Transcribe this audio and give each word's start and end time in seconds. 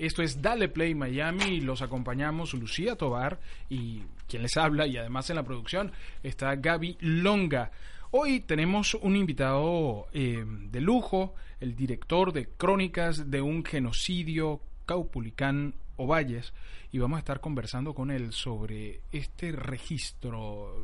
Esto 0.00 0.22
es 0.22 0.40
Dale 0.40 0.70
Play 0.70 0.94
Miami 0.94 1.60
los 1.60 1.82
acompañamos 1.82 2.54
Lucía 2.54 2.96
Tobar 2.96 3.38
y 3.68 4.00
quien 4.26 4.40
les 4.40 4.56
habla 4.56 4.86
y 4.86 4.96
además 4.96 5.28
en 5.28 5.36
la 5.36 5.42
producción 5.42 5.92
está 6.22 6.56
Gaby 6.56 6.96
Longa. 7.00 7.70
Hoy 8.10 8.40
tenemos 8.40 8.94
un 8.94 9.14
invitado 9.14 10.08
eh, 10.14 10.42
de 10.46 10.80
lujo, 10.80 11.34
el 11.60 11.76
director 11.76 12.32
de 12.32 12.46
Crónicas 12.48 13.30
de 13.30 13.42
un 13.42 13.62
genocidio 13.62 14.62
Caupulicán 14.86 15.74
Ovalles 15.96 16.54
y 16.92 16.98
vamos 16.98 17.18
a 17.18 17.20
estar 17.20 17.40
conversando 17.40 17.92
con 17.92 18.10
él 18.10 18.32
sobre 18.32 19.02
este 19.12 19.52
registro 19.52 20.76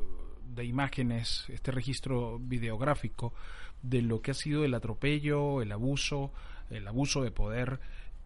de 0.55 0.67
imágenes, 0.67 1.47
este 1.48 1.70
registro 1.70 2.39
videográfico 2.39 3.33
de 3.80 4.03
lo 4.03 4.20
que 4.20 4.33
ha 4.33 4.34
sido 4.34 4.62
el 4.62 4.75
atropello, 4.75 5.62
el 5.62 5.73
abuso, 5.73 6.33
el 6.69 6.87
abuso 6.87 7.23
de 7.23 7.30
poder 7.30 7.80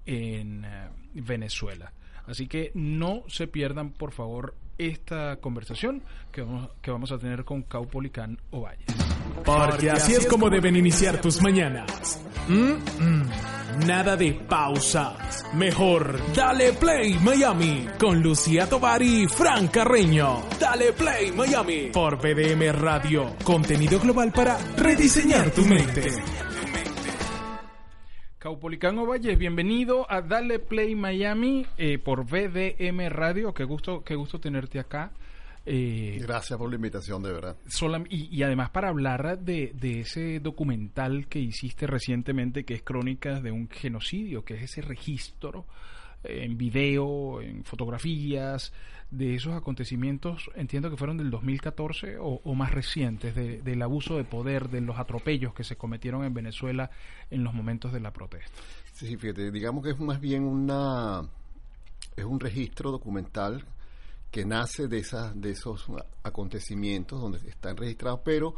en 0.06 0.64
eh, 0.64 0.88
Venezuela. 1.14 1.92
Así 2.26 2.46
que 2.46 2.70
no 2.74 3.24
se 3.28 3.46
pierdan, 3.46 3.90
por 3.90 4.12
favor, 4.12 4.54
esta 4.78 5.36
conversación 5.36 6.02
que 6.32 6.42
vamos, 6.42 6.70
que 6.80 6.90
vamos 6.90 7.12
a 7.12 7.18
tener 7.18 7.44
con 7.44 7.62
Caupolicán 7.62 8.38
Ovalle. 8.50 8.84
Porque 9.44 9.90
así 9.90 10.12
es 10.14 10.26
como 10.26 10.48
deben 10.48 10.76
iniciar 10.76 11.20
tus 11.20 11.40
mañanas. 11.42 12.22
Mm, 12.48 13.02
mm. 13.02 13.86
Nada 13.86 14.16
de 14.16 14.32
pausas. 14.32 15.44
Mejor, 15.54 16.20
dale 16.34 16.72
play 16.72 17.14
Miami 17.22 17.86
con 17.98 18.20
Lucía 18.20 18.68
Tobar 18.68 19.02
y 19.02 19.26
Frank 19.26 19.70
Carreño. 19.70 20.42
Dale 20.58 20.92
play 20.92 21.32
Miami 21.32 21.90
por 21.92 22.16
BDM 22.16 22.72
Radio. 22.72 23.36
Contenido 23.44 23.98
global 24.00 24.32
para 24.32 24.58
rediseñar 24.76 25.50
tu 25.50 25.64
mente. 25.64 26.10
Caupolicán 28.40 28.98
Ovalle, 28.98 29.36
bienvenido 29.36 30.10
a 30.10 30.22
Dale 30.22 30.60
Play 30.60 30.94
Miami 30.94 31.66
eh, 31.76 31.98
por 31.98 32.24
VDM 32.24 33.10
Radio. 33.10 33.52
Qué 33.52 33.64
gusto, 33.64 34.02
qué 34.02 34.14
gusto 34.14 34.40
tenerte 34.40 34.78
acá. 34.80 35.12
Eh, 35.66 36.16
Gracias 36.22 36.58
por 36.58 36.70
la 36.70 36.76
invitación, 36.76 37.22
de 37.22 37.32
verdad. 37.32 37.56
y, 38.08 38.34
y 38.34 38.42
además 38.42 38.70
para 38.70 38.88
hablar 38.88 39.40
de, 39.40 39.72
de 39.74 40.00
ese 40.00 40.40
documental 40.40 41.26
que 41.28 41.38
hiciste 41.38 41.86
recientemente, 41.86 42.64
que 42.64 42.72
es 42.72 42.82
Crónicas 42.82 43.42
de 43.42 43.50
un 43.52 43.68
genocidio, 43.68 44.42
que 44.42 44.54
es 44.54 44.62
ese 44.62 44.80
registro 44.80 45.66
en 46.24 46.56
video, 46.58 47.40
en 47.40 47.64
fotografías, 47.64 48.72
de 49.10 49.34
esos 49.34 49.54
acontecimientos, 49.54 50.50
entiendo 50.54 50.88
que 50.88 50.96
fueron 50.96 51.16
del 51.16 51.30
2014 51.30 52.18
o, 52.18 52.40
o 52.44 52.54
más 52.54 52.70
recientes, 52.72 53.34
de- 53.34 53.60
del 53.60 53.82
abuso 53.82 54.16
de 54.16 54.22
poder, 54.24 54.68
de 54.68 54.80
los 54.80 54.98
atropellos 55.00 55.52
que 55.52 55.64
se 55.64 55.74
cometieron 55.76 56.24
en 56.24 56.32
Venezuela 56.32 56.90
en 57.30 57.42
los 57.42 57.52
momentos 57.52 57.92
de 57.92 57.98
la 58.00 58.12
protesta. 58.12 58.52
Sí, 58.92 59.16
fíjate, 59.16 59.50
digamos 59.50 59.82
que 59.82 59.90
es 59.90 59.98
más 59.98 60.20
bien 60.20 60.44
una 60.44 61.22
es 62.16 62.24
un 62.24 62.38
registro 62.38 62.90
documental 62.92 63.64
que 64.30 64.44
nace 64.44 64.86
de 64.86 64.98
esas 64.98 65.40
de 65.40 65.50
esos 65.52 65.86
acontecimientos 66.22 67.20
donde 67.20 67.38
están 67.48 67.76
registrados, 67.76 68.20
pero 68.24 68.54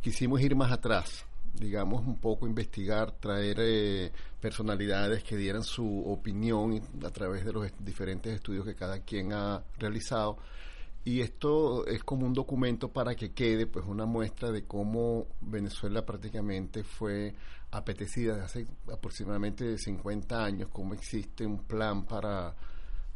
quisimos 0.00 0.40
ir 0.40 0.54
más 0.56 0.72
atrás, 0.72 1.26
digamos 1.54 2.06
un 2.06 2.18
poco 2.18 2.46
investigar, 2.46 3.12
traer 3.12 3.56
eh, 3.60 4.12
personalidades 4.40 5.22
que 5.22 5.36
dieran 5.36 5.62
su 5.62 6.02
opinión 6.06 6.80
a 7.04 7.10
través 7.10 7.44
de 7.44 7.52
los 7.52 7.70
diferentes 7.78 8.34
estudios 8.34 8.64
que 8.64 8.74
cada 8.74 9.00
quien 9.00 9.32
ha 9.32 9.62
realizado. 9.78 10.38
Y 11.04 11.20
esto 11.20 11.86
es 11.86 12.04
como 12.04 12.26
un 12.26 12.34
documento 12.34 12.88
para 12.92 13.14
que 13.14 13.32
quede 13.32 13.66
pues 13.66 13.86
una 13.86 14.04
muestra 14.04 14.50
de 14.50 14.64
cómo 14.64 15.26
Venezuela 15.40 16.04
prácticamente 16.04 16.84
fue 16.84 17.34
apetecida 17.70 18.34
desde 18.34 18.44
hace 18.44 18.66
aproximadamente 18.92 19.78
50 19.78 20.44
años, 20.44 20.68
cómo 20.70 20.92
existe 20.92 21.46
un 21.46 21.64
plan 21.64 22.04
para, 22.04 22.54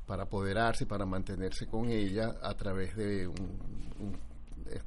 para 0.06 0.22
apoderarse, 0.22 0.86
para 0.86 1.04
mantenerse 1.04 1.66
con 1.66 1.90
ella 1.90 2.36
a 2.42 2.54
través 2.54 2.96
de 2.96 3.26
un- 3.28 4.18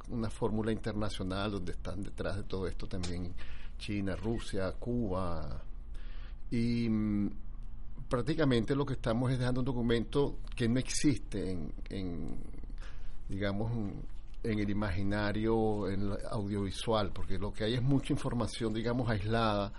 una 0.09 0.29
fórmula 0.29 0.72
internacional 0.72 1.51
donde 1.51 1.73
están 1.73 2.03
detrás 2.03 2.38
de 2.38 2.44
todo 2.44 2.68
esto 2.68 2.88
también 2.88 3.34
China, 3.78 4.16
Rusia, 4.16 4.72
Cuba, 4.73 5.62
y 6.50 6.90
mm, 6.90 7.29
prácticamente 8.09 8.75
lo 8.75 8.85
que 8.85 8.94
estamos 8.94 9.31
es 9.31 9.40
dejando 9.40 9.62
un 9.62 9.66
documento 9.66 10.40
que 10.56 10.68
no 10.68 10.79
existe 10.79 11.51
en, 11.51 11.73
en, 11.90 12.38
digamos, 13.28 13.72
en 14.44 14.59
el 14.59 14.69
imaginario 14.69 15.90
en 15.90 16.01
el 16.01 16.18
audiovisual, 16.31 17.12
porque 17.12 17.38
lo 17.38 17.51
que 17.51 17.66
hay 17.66 17.74
es 17.75 17.81
mucha 17.81 18.13
información, 18.13 18.74
digamos, 18.74 19.09
aislada, 19.09 19.74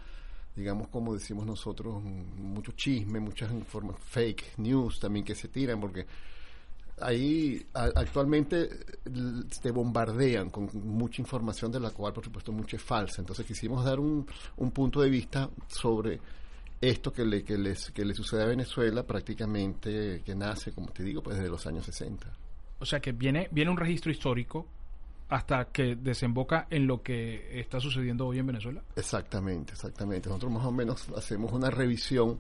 digamos, 0.55 0.89
como 0.89 1.15
decimos 1.15 1.47
nosotros, 1.47 2.03
mucho 2.03 2.73
chisme, 2.73 3.21
muchas 3.21 3.51
fake 4.11 4.59
news 4.59 4.99
también 5.01 5.25
que 5.25 5.35
se 5.35 5.49
tiran, 5.49 5.81
porque 5.81 6.07
ahí 7.01 7.65
a- 7.75 7.91
actualmente 7.97 8.69
te 9.63 9.71
bombardean 9.71 10.51
con 10.51 10.69
mucha 10.75 11.21
información 11.23 11.71
de 11.73 11.81
la 11.81 11.91
cual 11.91 12.13
por 12.13 12.25
supuesto 12.25 12.53
mucha 12.53 12.77
es 12.77 12.83
falsa 12.83 13.21
entonces 13.21 13.45
quisimos 13.47 13.85
dar 13.85 13.99
un, 14.01 14.27
un 14.57 14.71
punto 14.71 15.01
de 15.01 15.11
vista 15.11 15.49
sobre 15.67 16.21
esto 16.81 17.13
que 17.13 17.25
le, 17.25 17.43
que, 17.43 17.59
les, 17.59 17.91
que 17.91 18.05
le 18.05 18.15
sucede 18.15 18.43
a 18.43 18.47
Venezuela 18.47 19.05
prácticamente 19.05 20.23
que 20.25 20.35
nace 20.35 20.73
como 20.73 20.89
te 20.93 21.03
digo 21.03 21.23
pues 21.23 21.37
desde 21.37 21.51
los 21.51 21.67
años 21.67 21.85
60 21.87 22.27
O 22.81 22.85
sea 22.87 23.01
que 23.01 23.13
viene, 23.13 23.49
viene 23.51 23.71
un 23.71 23.77
registro 23.77 24.11
histórico 24.13 24.67
hasta 25.29 25.67
que 25.67 25.95
desemboca 25.97 26.67
en 26.71 26.87
lo 26.87 27.03
que 27.03 27.61
está 27.61 27.81
sucediendo 27.81 28.27
hoy 28.27 28.39
en 28.39 28.47
Venezuela. 28.47 28.83
Exactamente, 28.97 29.73
exactamente. 29.75 30.29
Nosotros 30.31 30.53
más 30.53 30.65
o 30.65 30.73
menos 30.73 31.07
hacemos 31.15 31.53
una 31.53 31.69
revisión 31.71 32.39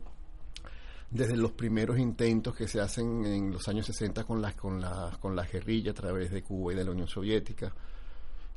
desde 1.10 1.36
los 1.36 1.52
primeros 1.52 1.98
intentos 1.98 2.54
que 2.54 2.68
se 2.68 2.80
hacen 2.80 3.24
en 3.24 3.50
los 3.50 3.66
años 3.68 3.86
60 3.86 4.24
con 4.24 4.42
las 4.42 4.54
con 4.54 4.80
la, 4.80 5.16
con 5.20 5.34
la 5.34 5.46
guerrilla 5.46 5.92
a 5.92 5.94
través 5.94 6.30
de 6.30 6.42
Cuba 6.42 6.72
y 6.72 6.76
de 6.76 6.84
la 6.84 6.90
Unión 6.90 7.08
Soviética 7.08 7.72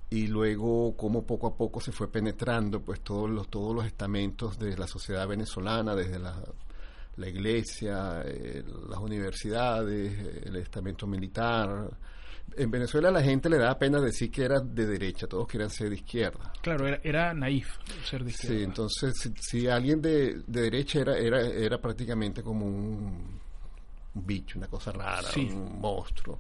y 0.09 0.27
luego 0.27 0.95
cómo 0.97 1.25
poco 1.25 1.47
a 1.47 1.55
poco 1.55 1.79
se 1.79 1.93
fue 1.93 2.11
penetrando 2.11 2.81
pues 2.81 2.99
todos 2.99 3.29
los 3.29 3.47
todos 3.49 3.73
los 3.73 3.85
estamentos 3.85 4.59
de 4.59 4.77
la 4.77 4.87
sociedad 4.87 5.25
venezolana 5.27 5.95
desde 5.95 6.19
la, 6.19 6.35
la 7.17 7.27
iglesia, 7.27 8.21
eh, 8.25 8.63
las 8.89 8.99
universidades, 8.99 10.45
el 10.45 10.55
estamento 10.55 11.07
militar. 11.07 11.89
En 12.57 12.69
Venezuela 12.71 13.09
la 13.11 13.21
gente 13.21 13.49
le 13.49 13.57
da 13.57 13.77
pena 13.77 13.99
decir 14.01 14.29
que 14.31 14.43
era 14.43 14.59
de 14.59 14.85
derecha, 14.85 15.27
todos 15.27 15.47
querían 15.47 15.69
ser 15.69 15.89
de 15.89 15.95
izquierda. 15.95 16.51
Claro, 16.61 16.87
era, 16.87 16.99
era 17.03 17.33
naif 17.33 17.77
ser 18.03 18.23
de 18.23 18.31
izquierda. 18.31 18.57
Sí, 18.57 18.63
entonces 18.63 19.13
si, 19.17 19.33
si 19.39 19.67
alguien 19.67 20.01
de, 20.01 20.41
de 20.47 20.61
derecha 20.61 20.99
era, 20.99 21.17
era, 21.17 21.41
era 21.41 21.79
prácticamente 21.79 22.43
como 22.43 22.65
un, 22.65 23.39
un 24.15 24.25
bicho, 24.25 24.57
una 24.59 24.67
cosa 24.67 24.91
rara, 24.91 25.29
Sí. 25.31 25.47
un 25.51 25.79
monstruo. 25.79 26.39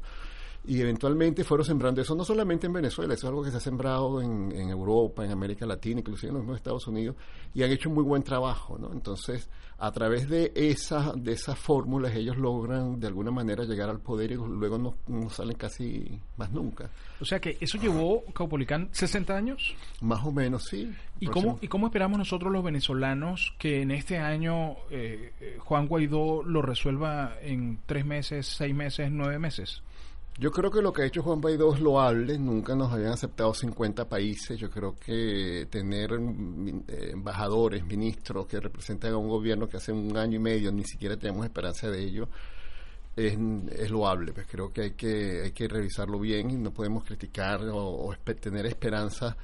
Y 0.63 0.79
eventualmente 0.79 1.43
fueron 1.43 1.65
sembrando 1.65 2.01
eso, 2.01 2.13
no 2.13 2.23
solamente 2.23 2.67
en 2.67 2.73
Venezuela, 2.73 3.15
eso 3.15 3.25
es 3.25 3.29
algo 3.29 3.43
que 3.43 3.49
se 3.49 3.57
ha 3.57 3.61
sembrado 3.61 4.21
en, 4.21 4.51
en 4.51 4.69
Europa, 4.69 5.25
en 5.25 5.31
América 5.31 5.65
Latina, 5.65 6.01
inclusive 6.01 6.29
en 6.29 6.35
los 6.35 6.43
mismos 6.43 6.57
Estados 6.57 6.85
Unidos, 6.87 7.15
y 7.55 7.63
han 7.63 7.71
hecho 7.71 7.89
un 7.89 7.95
muy 7.95 8.03
buen 8.03 8.21
trabajo, 8.21 8.77
¿no? 8.77 8.91
Entonces, 8.93 9.49
a 9.79 9.91
través 9.91 10.29
de 10.29 10.51
esa, 10.53 11.13
de 11.15 11.31
esas 11.33 11.57
fórmulas, 11.57 12.13
ellos 12.15 12.37
logran 12.37 12.99
de 12.99 13.07
alguna 13.07 13.31
manera 13.31 13.63
llegar 13.63 13.89
al 13.89 13.99
poder 14.01 14.31
y 14.33 14.35
luego 14.35 14.77
no, 14.77 14.95
no 15.07 15.29
salen 15.31 15.57
casi 15.57 16.19
más 16.37 16.51
nunca. 16.51 16.91
O 17.19 17.25
sea 17.25 17.39
que 17.39 17.57
eso 17.59 17.79
llevó 17.79 18.23
Caupolicán 18.25 18.89
60 18.91 19.35
años. 19.35 19.75
Más 20.01 20.23
o 20.23 20.31
menos, 20.31 20.65
sí. 20.65 20.93
¿Y 21.19 21.25
Próximo- 21.25 21.53
cómo, 21.53 21.59
¿Y 21.63 21.67
cómo 21.69 21.87
esperamos 21.87 22.19
nosotros 22.19 22.51
los 22.53 22.63
venezolanos 22.63 23.55
que 23.57 23.81
en 23.81 23.89
este 23.89 24.19
año 24.19 24.75
eh, 24.91 25.33
eh, 25.41 25.57
Juan 25.59 25.87
Guaidó 25.87 26.43
lo 26.43 26.61
resuelva 26.61 27.33
en 27.41 27.79
tres 27.87 28.05
meses, 28.05 28.45
seis 28.45 28.75
meses, 28.75 29.09
nueve 29.11 29.39
meses? 29.39 29.81
Yo 30.41 30.51
creo 30.51 30.71
que 30.71 30.81
lo 30.81 30.91
que 30.91 31.03
ha 31.03 31.05
hecho 31.05 31.21
Juan 31.21 31.39
Guaidó 31.39 31.71
es 31.71 31.79
loable, 31.79 32.39
nunca 32.39 32.73
nos 32.73 32.91
habían 32.91 33.11
aceptado 33.11 33.53
50 33.53 34.09
países, 34.09 34.57
yo 34.57 34.71
creo 34.71 34.95
que 34.95 35.67
tener 35.69 36.19
mm, 36.19 36.85
eh, 36.87 37.09
embajadores, 37.11 37.85
ministros 37.85 38.47
que 38.47 38.59
representan 38.59 39.13
a 39.13 39.17
un 39.17 39.29
gobierno 39.29 39.69
que 39.69 39.77
hace 39.77 39.91
un 39.91 40.17
año 40.17 40.37
y 40.37 40.39
medio 40.39 40.71
ni 40.71 40.83
siquiera 40.83 41.15
tenemos 41.15 41.45
esperanza 41.45 41.91
de 41.91 42.01
ello, 42.01 42.27
es, 43.15 43.37
es 43.71 43.91
loable, 43.91 44.33
pues 44.33 44.47
creo 44.49 44.73
que 44.73 44.81
hay 44.81 44.91
que 44.93 45.43
hay 45.43 45.51
que 45.51 45.67
revisarlo 45.67 46.19
bien 46.19 46.49
y 46.49 46.55
no 46.55 46.71
podemos 46.71 47.03
criticar 47.03 47.61
o, 47.71 48.11
tener 48.41 48.65
esperanza 48.65 49.37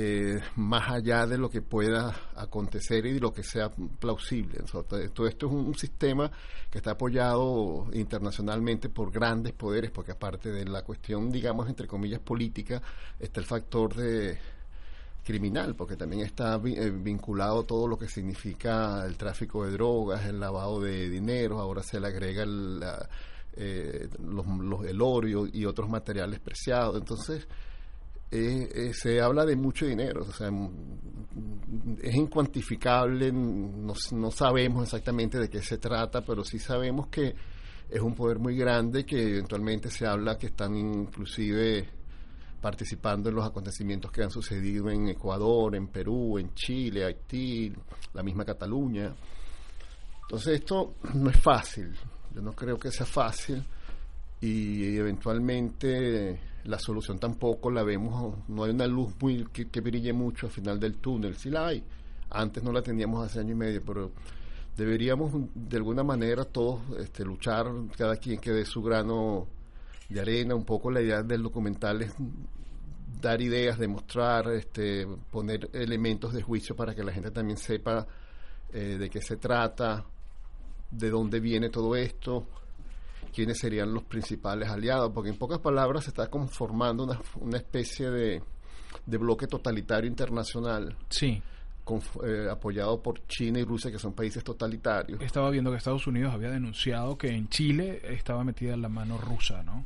eh, 0.00 0.40
más 0.54 0.88
allá 0.92 1.26
de 1.26 1.36
lo 1.38 1.50
que 1.50 1.60
pueda 1.60 2.14
acontecer 2.36 3.04
y 3.06 3.14
de 3.14 3.18
lo 3.20 3.32
que 3.32 3.42
sea 3.42 3.68
plausible. 3.98 4.60
To- 4.70 4.84
todo 4.84 5.26
esto 5.26 5.46
es 5.46 5.52
un, 5.52 5.74
sistema 5.74 6.30
que 6.70 6.78
está 6.78 6.92
apoyado 6.92 7.86
internacionalmente 7.92 8.90
por 8.90 9.10
grandes 9.10 9.54
poderes, 9.54 9.90
porque 9.90 10.12
aparte 10.12 10.52
de 10.52 10.64
la 10.66 10.82
cuestión, 10.84 11.32
digamos, 11.32 11.68
entre 11.68 11.88
comillas, 11.88 12.20
política, 12.20 12.80
está 13.18 13.40
el 13.40 13.46
factor 13.46 13.92
de 13.96 14.38
criminal, 15.24 15.74
porque 15.74 15.96
también 15.96 16.22
está 16.24 16.60
eh, 16.64 16.90
vinculado 16.90 17.64
todo 17.64 17.88
lo 17.88 17.98
que 17.98 18.08
significa 18.08 19.04
el 19.04 19.16
tráfico 19.16 19.64
de 19.64 19.72
drogas, 19.72 20.24
el 20.26 20.38
lavado 20.38 20.80
de 20.80 21.08
dinero, 21.10 21.58
ahora 21.58 21.82
se 21.82 21.98
le 21.98 22.06
agrega 22.06 22.44
el, 22.44 22.78
la- 22.80 23.08
eh, 23.56 24.08
los, 24.24 24.46
los- 24.46 24.84
el 24.86 25.02
oro 25.02 25.26
y 25.52 25.64
otros 25.66 25.88
materiales 25.90 26.38
preciados. 26.38 26.96
Entonces, 26.96 27.48
eh, 28.30 28.68
eh, 28.74 28.92
se 28.92 29.20
habla 29.20 29.46
de 29.46 29.56
mucho 29.56 29.86
dinero, 29.86 30.26
o 30.28 30.32
sea, 30.32 30.50
mm, 30.50 31.96
es 32.02 32.14
incuantificable, 32.14 33.32
no, 33.32 33.94
no 34.12 34.30
sabemos 34.30 34.84
exactamente 34.84 35.38
de 35.38 35.48
qué 35.48 35.62
se 35.62 35.78
trata, 35.78 36.22
pero 36.22 36.44
sí 36.44 36.58
sabemos 36.58 37.08
que 37.08 37.34
es 37.88 38.00
un 38.00 38.14
poder 38.14 38.38
muy 38.38 38.56
grande 38.56 39.06
que 39.06 39.30
eventualmente 39.30 39.90
se 39.90 40.06
habla 40.06 40.36
que 40.36 40.48
están 40.48 40.76
inclusive 40.76 41.88
participando 42.60 43.30
en 43.30 43.36
los 43.36 43.46
acontecimientos 43.46 44.10
que 44.10 44.22
han 44.22 44.30
sucedido 44.30 44.90
en 44.90 45.08
Ecuador, 45.08 45.74
en 45.74 45.88
Perú, 45.88 46.38
en 46.38 46.52
Chile, 46.54 47.04
Haití, 47.04 47.72
la 48.12 48.22
misma 48.22 48.44
Cataluña. 48.44 49.14
Entonces 50.22 50.60
esto 50.60 50.96
no 51.14 51.30
es 51.30 51.40
fácil, 51.40 51.94
yo 52.34 52.42
no 52.42 52.52
creo 52.52 52.78
que 52.78 52.90
sea 52.90 53.06
fácil 53.06 53.64
y 54.40 54.96
eventualmente 54.96 56.38
la 56.64 56.78
solución 56.78 57.18
tampoco 57.18 57.70
la 57.70 57.82
vemos, 57.82 58.34
no 58.48 58.64
hay 58.64 58.70
una 58.70 58.86
luz 58.86 59.14
muy 59.20 59.44
que, 59.46 59.80
brille 59.80 60.12
mucho 60.12 60.46
al 60.46 60.52
final 60.52 60.78
del 60.78 60.96
túnel, 60.96 61.36
sí 61.36 61.50
la 61.50 61.68
hay, 61.68 61.82
antes 62.30 62.62
no 62.62 62.72
la 62.72 62.82
teníamos 62.82 63.24
hace 63.24 63.40
año 63.40 63.52
y 63.52 63.56
medio, 63.56 63.82
pero 63.84 64.12
deberíamos 64.76 65.32
de 65.54 65.76
alguna 65.76 66.04
manera 66.04 66.44
todos 66.44 66.80
este, 66.98 67.24
luchar, 67.24 67.66
cada 67.96 68.16
quien 68.16 68.38
que 68.38 68.52
dé 68.52 68.64
su 68.64 68.82
grano 68.82 69.46
de 70.08 70.20
arena, 70.20 70.54
un 70.54 70.64
poco 70.64 70.90
la 70.90 71.00
idea 71.00 71.22
del 71.22 71.42
documental 71.42 72.02
es 72.02 72.14
dar 73.20 73.40
ideas, 73.40 73.78
demostrar, 73.78 74.48
este, 74.50 75.06
poner 75.30 75.70
elementos 75.72 76.32
de 76.32 76.42
juicio 76.42 76.76
para 76.76 76.94
que 76.94 77.02
la 77.02 77.12
gente 77.12 77.30
también 77.30 77.58
sepa 77.58 78.06
eh, 78.72 78.96
de 78.98 79.10
qué 79.10 79.20
se 79.20 79.36
trata, 79.36 80.04
de 80.90 81.10
dónde 81.10 81.40
viene 81.40 81.70
todo 81.70 81.96
esto, 81.96 82.46
quiénes 83.32 83.58
serían 83.58 83.92
los 83.94 84.04
principales 84.04 84.68
aliados, 84.68 85.10
porque 85.14 85.30
en 85.30 85.36
pocas 85.38 85.58
palabras 85.58 86.04
se 86.04 86.10
está 86.10 86.28
conformando 86.28 87.04
una, 87.04 87.20
una 87.40 87.56
especie 87.58 88.10
de, 88.10 88.42
de 89.06 89.18
bloque 89.18 89.46
totalitario 89.46 90.08
internacional 90.08 90.96
Sí. 91.08 91.42
con- 91.84 92.00
eh, 92.24 92.48
apoyado 92.50 93.02
por 93.02 93.26
China 93.26 93.58
y 93.60 93.64
Rusia, 93.64 93.90
que 93.90 93.98
son 93.98 94.12
países 94.12 94.42
totalitarios. 94.44 95.20
Estaba 95.22 95.50
viendo 95.50 95.70
que 95.70 95.76
Estados 95.78 96.06
Unidos 96.06 96.32
había 96.34 96.50
denunciado 96.50 97.16
que 97.16 97.28
en 97.28 97.48
Chile 97.48 98.00
estaba 98.04 98.44
metida 98.44 98.76
la 98.76 98.88
mano 98.88 99.16
rusa, 99.18 99.62
¿no? 99.62 99.84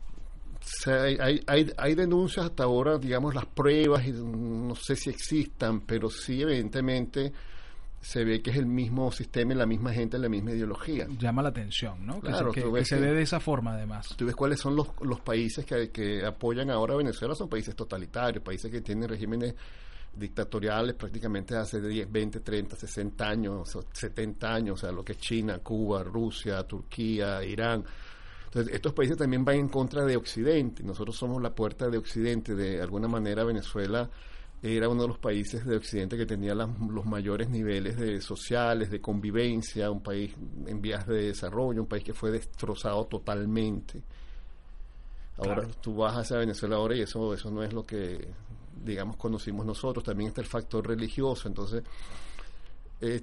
Hay, 0.87 1.41
hay, 1.49 1.73
hay, 1.77 1.95
denuncias 1.97 2.47
hasta 2.47 2.63
ahora, 2.63 2.97
digamos, 2.97 3.35
las 3.35 3.47
pruebas, 3.47 4.07
no 4.09 4.77
sé 4.77 4.95
si 4.95 5.11
existan, 5.11 5.81
pero 5.81 6.09
sí 6.09 6.41
evidentemente 6.41 7.33
se 8.03 8.25
ve 8.25 8.43
que 8.43 8.51
es 8.51 8.57
el 8.57 8.67
mismo 8.67 9.11
sistema 9.13 9.53
y 9.55 9.57
la 9.57 9.65
misma 9.65 9.93
gente, 9.95 10.19
la 10.19 10.29
misma 10.29 10.51
ideología. 10.51 11.07
Llama 11.19 11.41
la 11.43 11.49
atención, 11.51 12.05
¿no? 12.05 12.21
Que 12.21 12.27
Claro, 12.29 12.53
se, 12.53 12.61
que- 12.63 12.85
se 12.85 13.01
dé 13.01 13.15
de 13.15 13.23
esa 13.23 13.41
forma, 13.41 13.73
además. 13.75 14.15
Tú 14.17 14.27
ves 14.27 14.35
cuáles 14.37 14.59
son 14.61 14.77
los, 14.77 14.89
los 15.03 15.21
países 15.21 15.65
que, 15.65 15.91
que 15.91 16.27
apoyan 16.27 16.69
ahora 16.71 16.95
a 16.95 16.97
Venezuela, 16.99 17.35
son 17.35 17.49
países 17.49 17.75
totalitarios, 17.75 18.43
países 18.45 18.71
que 18.71 18.81
tienen 18.83 19.09
regímenes 19.09 19.55
dictatoriales 20.15 20.95
prácticamente 20.95 21.57
hace 21.57 21.81
10, 21.81 22.11
20, 22.11 22.41
30, 22.41 22.77
60 22.77 23.27
años, 23.29 23.75
o 23.77 23.83
70 23.93 24.53
años, 24.55 24.75
o 24.75 24.87
sea, 24.87 24.93
lo 24.93 25.05
que 25.05 25.13
es 25.13 25.19
China, 25.19 25.59
Cuba, 25.61 26.03
Rusia, 26.03 26.63
Turquía, 26.65 27.43
Irán. 27.45 27.85
Entonces, 28.45 28.75
estos 28.75 28.93
países 28.93 29.17
también 29.17 29.45
van 29.45 29.57
en 29.57 29.69
contra 29.69 30.05
de 30.05 30.17
Occidente. 30.17 30.83
Nosotros 30.83 31.17
somos 31.17 31.41
la 31.41 31.55
puerta 31.55 31.89
de 31.89 31.97
Occidente. 31.97 32.55
De 32.55 32.83
alguna 32.83 33.09
manera, 33.09 33.45
Venezuela 33.45 34.11
era 34.63 34.89
uno 34.89 35.03
de 35.03 35.09
los 35.09 35.19
países 35.19 35.65
de 35.67 35.77
Occidente 35.77 36.17
que 36.17 36.25
tenía 36.27 36.55
las- 36.55 36.69
los 36.79 37.05
mayores 37.05 37.49
niveles 37.51 37.97
de 37.99 38.21
sociales, 38.21 38.91
de 38.91 39.01
convivencia, 39.01 39.91
un 39.91 40.03
país 40.03 40.33
en 40.67 40.81
vías 40.81 41.07
de 41.07 41.27
desarrollo, 41.29 41.81
un 41.83 41.89
país 41.89 42.05
que 42.05 42.15
fue 42.15 42.31
destrozado 42.31 43.05
totalmente. 43.07 44.03
Ahora 45.39 45.55
Claro. 45.63 45.69
tú 45.81 45.97
vas 45.97 46.17
hacia 46.17 46.37
Venezuela 46.37 46.77
ahora 46.77 46.95
y 46.97 47.01
eso, 47.01 47.35
eso 47.35 47.51
no 47.51 47.63
es 47.63 47.73
lo 47.73 47.83
que, 47.83 48.29
digamos, 48.85 49.17
conocimos 49.17 49.67
nosotros. 49.67 50.05
También 50.05 50.29
está 50.29 50.41
el 50.43 50.47
factor 50.47 50.87
religioso. 50.87 51.49
Entonces, 51.49 51.83
eh, 53.01 53.21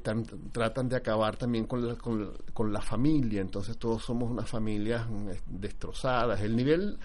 tratan 0.51 0.89
de 0.89 0.95
acabar 0.97 1.37
también 1.37 1.65
con 1.65 1.87
la, 1.87 1.95
con, 1.95 2.21
la- 2.25 2.31
con 2.53 2.73
la 2.73 2.81
familia. 2.81 3.39
Entonces, 3.39 3.77
todos 3.77 4.03
somos 4.03 4.29
unas 4.29 4.49
familias 4.49 5.07
mm, 5.09 5.29
destrozadas. 5.45 6.41
El 6.41 6.55
nivel 6.57 6.97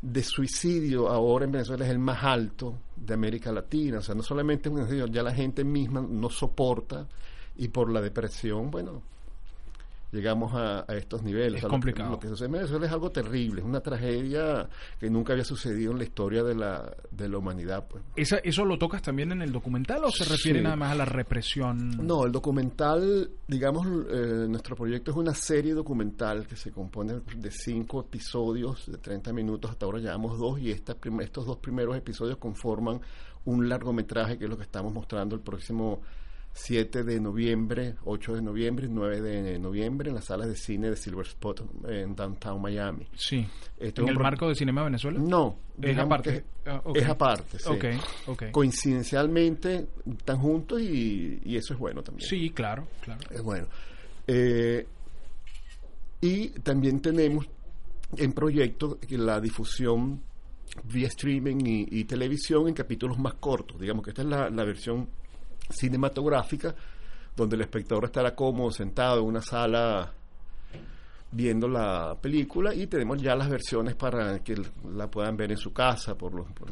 de 0.00 0.22
suicidio 0.22 1.08
ahora 1.08 1.46
en 1.46 1.52
Venezuela 1.52 1.84
es 1.84 1.90
el 1.90 1.98
más 1.98 2.22
alto 2.22 2.74
de 3.04 3.14
América 3.14 3.52
Latina. 3.52 3.98
O 3.98 4.02
sea, 4.02 4.14
no 4.14 4.22
solamente 4.22 4.70
ya 5.10 5.22
la 5.22 5.32
gente 5.32 5.64
misma 5.64 6.00
no 6.00 6.30
soporta 6.30 7.06
y 7.56 7.68
por 7.68 7.90
la 7.90 8.00
depresión, 8.00 8.70
bueno, 8.70 9.02
llegamos 10.12 10.54
a, 10.54 10.84
a 10.86 10.94
estos 10.94 11.22
niveles. 11.22 11.54
Es 11.54 11.58
O 11.58 11.60
sea, 11.60 11.68
lo 11.68 11.72
complicado. 11.72 12.10
Lo 12.12 12.20
que, 12.20 12.28
sucede 12.28 12.46
en 12.46 12.52
Venezuela 12.52 12.86
es 12.86 12.92
algo 12.92 13.10
terrible, 13.10 13.60
es 13.62 13.66
una 13.66 13.80
tragedia 13.80 14.68
que 15.00 15.10
nunca 15.10 15.32
había 15.32 15.44
sucedido 15.44 15.92
en 15.92 15.98
la 15.98 16.04
historia 16.04 16.42
de 16.42 16.54
la, 16.54 16.94
de 17.10 17.28
la 17.28 17.38
humanidad. 17.38 17.86
Pues. 17.88 18.04
¿Esa, 18.16 18.36
¿Eso 18.38 18.64
lo 18.64 18.78
tocas 18.78 19.02
también 19.02 19.32
en 19.32 19.42
el 19.42 19.50
documental 19.52 20.04
o 20.04 20.10
se 20.10 20.24
refiere 20.24 20.58
Sí. 20.60 20.62
nada 20.64 20.76
más 20.76 20.92
a 20.92 20.94
la 20.94 21.04
represión? 21.04 21.90
No, 22.06 22.24
el 22.26 22.32
documental, 22.32 23.30
digamos, 23.48 23.86
eh, 24.10 24.46
nuestro 24.48 24.76
proyecto 24.76 25.10
es 25.10 25.16
una 25.16 25.34
serie 25.34 25.72
documental 25.74 26.46
que 26.46 26.56
se 26.56 26.70
compone 26.70 27.20
de 27.36 27.50
cinco 27.50 28.00
episodios 28.00 28.90
de 28.90 28.98
30 28.98 29.32
minutos. 29.32 29.70
Hasta 29.70 29.86
ahora 29.86 29.98
llevamos 29.98 30.38
dos 30.38 30.60
y 30.60 30.70
esta 30.70 30.96
estos 31.20 31.46
dos 31.46 31.58
primeros 31.58 31.96
episodios 31.96 32.36
conforman 32.36 33.00
un 33.44 33.68
largometraje 33.68 34.38
que 34.38 34.44
es 34.44 34.50
lo 34.50 34.56
que 34.56 34.62
estamos 34.64 34.92
mostrando 34.92 35.34
el 35.34 35.40
próximo 35.40 36.00
7 36.54 37.02
de 37.04 37.18
noviembre, 37.20 37.94
8 38.04 38.34
de 38.36 38.42
noviembre 38.42 38.86
y 38.86 38.90
9 38.90 39.20
de 39.22 39.58
noviembre 39.58 40.10
en 40.10 40.14
las 40.16 40.26
salas 40.26 40.48
de 40.48 40.56
cine 40.56 40.90
de 40.90 40.96
Silver 40.96 41.26
Spot 41.26 41.64
en 41.88 42.14
Downtown 42.14 42.60
Miami. 42.60 43.06
Sí. 43.14 43.46
¿En 43.78 44.08
el 44.08 44.18
marco 44.18 44.48
de 44.48 44.54
Cinema 44.54 44.84
Venezuela? 44.84 45.18
No, 45.18 45.58
Es 45.80 45.96
aparte. 45.98 46.44
Ah, 46.66 46.82
es 46.94 47.08
aparte. 47.08 47.58
sí. 47.58 47.68
Ok, 47.68 47.84
ok. 48.26 48.42
Coincidencialmente 48.52 49.88
están 50.06 50.38
juntos 50.38 50.80
y, 50.80 51.40
y 51.44 51.56
eso 51.56 51.72
es 51.74 51.80
bueno 51.80 52.02
también. 52.02 52.28
Sí, 52.28 52.50
claro, 52.50 52.86
claro. 53.00 53.20
Es 53.30 53.42
bueno. 53.42 53.66
Eh, 54.26 54.86
y 56.20 56.48
también 56.60 57.00
tenemos 57.00 57.46
en 58.16 58.32
proyecto 58.32 58.98
la 59.08 59.40
difusión 59.40 60.22
vía 60.84 61.08
streaming 61.08 61.56
y, 61.66 61.86
y 62.00 62.04
televisión 62.04 62.68
en 62.68 62.74
capítulos 62.74 63.18
más 63.18 63.34
cortos. 63.34 63.80
Digamos 63.80 64.04
que 64.04 64.10
esta 64.10 64.22
es 64.22 64.28
la, 64.28 64.50
la 64.50 64.64
versión 64.64 65.08
cinematográfica 65.72 66.74
donde 67.34 67.56
el 67.56 67.62
espectador 67.62 68.04
estará 68.04 68.34
cómodo 68.34 68.70
sentado 68.70 69.20
en 69.20 69.26
una 69.26 69.40
sala 69.40 70.12
viendo 71.34 71.66
la 71.66 72.14
película 72.20 72.74
y 72.74 72.86
tenemos 72.86 73.20
ya 73.20 73.34
las 73.34 73.48
versiones 73.48 73.94
para 73.94 74.40
que 74.40 74.54
la 74.94 75.10
puedan 75.10 75.34
ver 75.34 75.50
en 75.50 75.56
su 75.56 75.72
casa 75.72 76.14
por 76.14 76.34
los 76.34 76.46
por, 76.52 76.70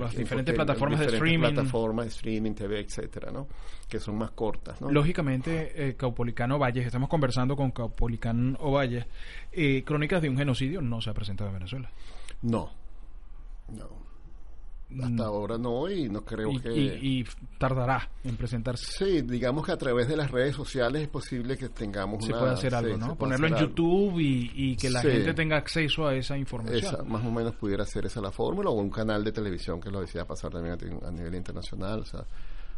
las 0.00 0.12
en 0.14 0.18
diferentes 0.18 0.54
plataformas 0.54 0.98
de 1.00 1.06
streaming. 1.06 1.52
plataformas 1.52 2.06
de 2.06 2.10
streaming 2.10 2.52
TV 2.52 2.80
etcétera 2.80 3.30
no 3.30 3.46
que 3.88 4.00
son 4.00 4.18
más 4.18 4.32
cortas 4.32 4.80
¿no? 4.80 4.90
Lógicamente, 4.90 5.88
eh, 5.88 5.94
Caupolicán 5.94 6.50
Ovalles, 6.50 6.84
estamos 6.86 7.08
conversando 7.08 7.54
con 7.54 7.70
Caupolicán 7.70 8.56
Ovalles. 8.60 9.06
Eh, 9.52 9.84
Crónicas 9.84 10.20
de 10.20 10.28
un 10.28 10.36
genocidio 10.36 10.80
no 10.82 11.00
se 11.00 11.10
ha 11.10 11.14
presentado 11.14 11.50
en 11.50 11.54
Venezuela. 11.54 11.90
no 12.42 12.70
no 13.68 14.01
hasta 15.02 15.24
ahora 15.24 15.58
no 15.58 15.88
y 15.90 16.08
no 16.08 16.24
creo 16.24 16.50
Mm. 16.52 16.56
Y, 16.56 16.60
que 16.60 16.72
y- 16.72 17.20
y 17.20 17.24
tardará 17.58 18.08
en 18.24 18.36
presentarse. 18.36 18.84
sí 18.92 19.22
digamos 19.22 19.64
que 19.64 19.72
a 19.72 19.76
través 19.76 20.08
de 20.08 20.16
las 20.16 20.30
redes 20.30 20.54
sociales 20.56 21.02
es 21.02 21.08
posible 21.08 21.56
que 21.56 21.68
tengamos 21.68 22.24
Se 22.24 22.32
una- 22.32 22.40
puede 22.40 22.52
hacer 22.54 22.74
algo, 22.74 22.94
sí, 22.94 23.00
¿no? 23.00 23.14
Ponerlo 23.16 23.46
en. 23.46 23.56
YouTube 23.56 24.18
y, 24.20 24.50
y 24.54 24.76
que 24.76 24.90
la 24.90 25.00
Sí. 25.02 25.08
gente 25.10 25.34
tenga 25.34 25.56
acceso 25.56 26.06
a 26.06 26.14
esa 26.14 26.36
información. 26.36 26.78
Esa, 26.94 27.02
más 27.04 27.24
o 27.24 27.30
menos 27.30 27.54
pudiera 27.54 27.84
ser 27.86 28.06
esa 28.06 28.20
la 28.20 28.30
fórmula 28.32 28.70
o 28.70 28.74
un 28.74 28.90
canal 28.90 29.22
de 29.24 29.32
televisión 29.32 29.80
que 29.80 29.90
lo 29.90 30.00
decida 30.00 30.24
pasar 30.24 30.50
también 30.52 30.74
a, 31.02 31.08
a 31.08 31.10
nivel 31.10 31.34
internacional. 31.34 32.00
O 32.00 32.04
sea, 32.04 32.24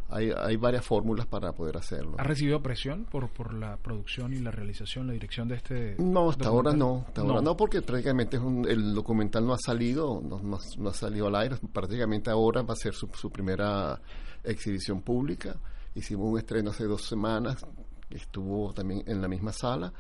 hay, 0.08 0.30
hay 0.37 0.56
varias 0.56 0.84
fórmulas 0.84 1.26
para 1.26 1.52
poder 1.52 1.76
hacerlo. 1.76 2.14
¿Ha 2.18 2.23
recibido 2.25 2.62
presión 2.62 3.04
por, 3.04 3.28
por 3.30 3.54
la 3.54 3.76
producción 3.78 4.32
y 4.32 4.38
la 4.38 4.50
realización, 4.50 5.06
la 5.06 5.12
dirección 5.14 5.49
de 5.49 5.56
este 5.56 5.96
No, 5.99 6.30
hasta 6.30 6.49
ahora 6.49 6.73
no. 6.73 7.04
Hasta 7.08 7.23
ahora 7.23 7.40
no, 7.40 7.56
porque 7.56 7.82
prácticamente 7.82 8.37
es 8.37 8.42
un- 8.42 8.68
el 8.68 8.94
documental 8.94 9.46
no 9.46 9.54
ha 9.54 9.58
salido, 9.58 10.20
no, 10.23 10.38
no- 10.40 10.58
no 10.78 10.88
ha 10.88 10.94
salido 10.94 11.26
al 11.28 11.37
aire. 11.37 11.56
Prácticamente 11.73 12.30
ahora 12.30 12.62
va 12.62 12.75
a 12.75 12.76
ser 12.76 12.94
su, 12.94 13.08
su 13.14 13.30
primera 13.30 14.00
exhibición 14.44 15.02
pública. 15.02 15.56
Hicimos 15.94 16.30
un 16.32 16.38
estreno 16.38 16.70
hace 16.70 16.84
dos 16.84 17.02
semanas, 17.06 17.64
estuvo 18.11 18.73
también 18.75 19.02
en 19.06 19.20
la 19.23 19.28
misma 19.28 19.52
sala. 19.52 19.92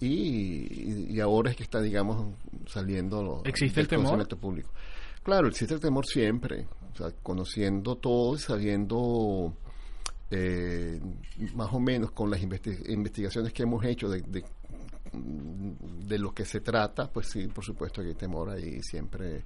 Y, 0.00 1.14
y 1.14 1.20
ahora 1.20 1.50
es 1.50 1.56
que 1.56 1.62
está, 1.62 1.80
digamos, 1.80 2.34
saliendo. 2.66 3.42
¿Existe 3.44 3.80
el 3.80 3.88
temor? 3.88 4.26
público. 4.38 4.70
Claro, 5.22 5.48
existe 5.48 5.74
el 5.74 5.80
temor 5.80 6.04
siempre. 6.06 6.66
O 6.94 6.96
sea, 6.96 7.10
conociendo 7.22 7.96
todo 7.96 8.36
y 8.36 8.38
sabiendo 8.38 9.52
eh, 10.30 11.00
más 11.54 11.72
o 11.72 11.80
menos 11.80 12.12
con 12.12 12.30
las 12.30 12.40
investi- 12.40 12.88
investigaciones 12.88 13.52
que 13.52 13.64
hemos 13.64 13.84
hecho 13.84 14.08
de, 14.08 14.22
de, 14.22 14.44
de 15.12 16.18
lo 16.18 16.32
que 16.32 16.44
se 16.44 16.60
trata, 16.60 17.10
pues 17.10 17.28
sí, 17.30 17.46
por 17.48 17.64
supuesto 17.64 18.02
que 18.02 18.08
hay 18.08 18.14
temor 18.14 18.50
ahí, 18.50 18.80
siempre 18.82 19.42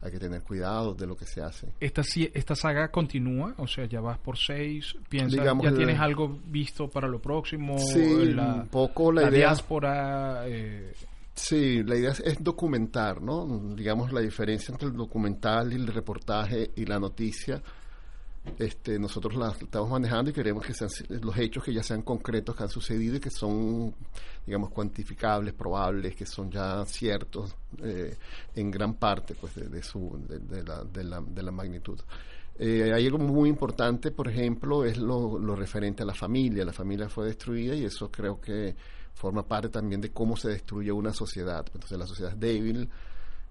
hay 0.00 0.12
que 0.12 0.18
tener 0.20 0.42
cuidado 0.42 0.94
de 0.94 1.06
lo 1.08 1.16
que 1.16 1.26
se 1.26 1.40
hace. 1.42 1.68
Esta, 1.80 2.02
esta 2.34 2.54
saga 2.54 2.88
continúa, 2.90 3.54
o 3.58 3.66
sea, 3.66 3.84
ya 3.86 4.00
vas 4.00 4.18
por 4.18 4.36
seis, 4.38 4.94
piensas, 5.08 5.40
Digamos, 5.40 5.64
ya 5.64 5.74
tienes 5.74 5.98
algo 5.98 6.38
visto 6.46 6.88
para 6.88 7.08
lo 7.08 7.20
próximo, 7.20 7.76
Sí, 7.78 8.26
la, 8.26 8.54
un 8.54 8.68
poco 8.68 9.10
la 9.10 9.22
la 9.22 9.28
idea- 9.30 9.38
diáspora, 9.48 10.42
eh, 10.46 10.92
Sí, 11.38 11.84
la 11.84 11.96
idea 11.96 12.10
es, 12.10 12.42
documentar, 12.42 13.22
¿no? 13.22 13.46
Digamos 13.76 14.12
la 14.12 14.20
diferencia 14.20 14.72
entre 14.72 14.88
el 14.88 14.96
documental 14.96 15.72
y 15.72 15.76
el 15.76 15.86
reportaje 15.86 16.72
y 16.74 16.84
la 16.84 16.98
noticia. 16.98 17.62
Este, 18.58 18.98
nosotros 18.98 19.36
la 19.36 19.50
estamos 19.50 19.88
manejando 19.88 20.30
y 20.30 20.34
queremos 20.34 20.66
que 20.66 20.74
sean 20.74 20.90
los 21.22 21.36
hechos 21.38 21.62
que 21.62 21.72
ya 21.72 21.82
sean 21.82 22.02
concretos 22.02 22.56
que 22.56 22.62
han 22.64 22.68
sucedido 22.68 23.16
y 23.16 23.20
que 23.20 23.30
son, 23.30 23.94
digamos, 24.44 24.70
cuantificables, 24.70 25.54
probables, 25.54 26.16
que 26.16 26.26
son 26.26 26.50
ya 26.50 26.84
ciertos 26.86 27.54
eh, 27.84 28.16
en 28.56 28.70
gran 28.70 28.94
parte, 28.94 29.36
pues, 29.36 29.54
de, 29.54 29.82
su, 29.82 30.20
de 30.28 30.64
la, 30.64 30.82
de, 30.82 31.04
la, 31.04 31.20
de 31.20 31.42
la 31.42 31.52
magnitud. 31.52 32.00
Eh, 32.58 32.90
hay 32.92 33.06
algo 33.06 33.18
muy 33.18 33.48
importante, 33.48 34.10
por 34.10 34.28
ejemplo, 34.28 34.84
es 34.84 34.98
lo, 34.98 35.38
lo 35.38 35.54
referente 35.54 36.02
a 36.02 36.06
la 36.06 36.14
familia. 36.14 36.64
La 36.64 36.72
familia 36.72 37.08
fue 37.08 37.26
destruida 37.26 37.76
y 37.76 37.84
eso 37.84 38.10
creo 38.10 38.40
que 38.40 38.74
forma 39.18 39.42
parte 39.42 39.68
también 39.68 40.00
de 40.00 40.10
cómo 40.12 40.36
se 40.36 40.48
destruye 40.48 40.92
una 40.92 41.12
sociedad. 41.12 41.66
Entonces 41.74 41.98
la 41.98 42.06
sociedad 42.06 42.32
es 42.32 42.38
débil, 42.40 42.88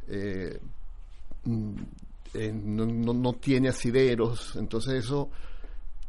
eh, 0.07 0.59
mm, 1.43 1.73
eh, 2.33 2.51
no, 2.53 2.85
no, 2.85 3.13
no 3.13 3.33
tiene 3.33 3.67
asideros, 3.69 4.55
entonces 4.55 4.93
eso 5.05 5.29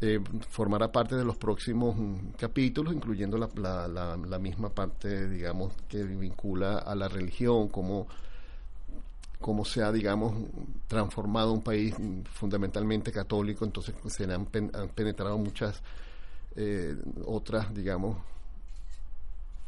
eh, 0.00 0.20
formará 0.50 0.92
parte 0.92 1.16
de 1.16 1.24
los 1.24 1.36
próximos 1.36 1.96
mm, 1.96 2.30
capítulos, 2.38 2.94
incluyendo 2.94 3.36
la, 3.36 3.48
la, 3.88 4.38
misma 4.38 4.68
parte, 4.68 5.28
digamos, 5.28 5.72
que 5.88 6.04
vincula 6.04 6.78
a 6.78 6.94
la 6.94 7.08
religión, 7.08 7.68
cómo 7.68 8.06
cómo 9.40 9.64
se 9.64 9.82
ha, 9.84 9.92
digamos, 9.92 10.34
transformado 10.88 11.52
un 11.52 11.62
país 11.62 11.98
mm, 11.98 12.22
fundamentalmente 12.32 13.10
católico, 13.10 13.64
entonces 13.64 13.94
se 14.06 14.24
han, 14.24 14.46
pen- 14.46 14.70
han 14.72 14.88
penetrado 14.90 15.36
muchas 15.36 15.82
otras, 17.24 17.72
digamos, 17.72 18.16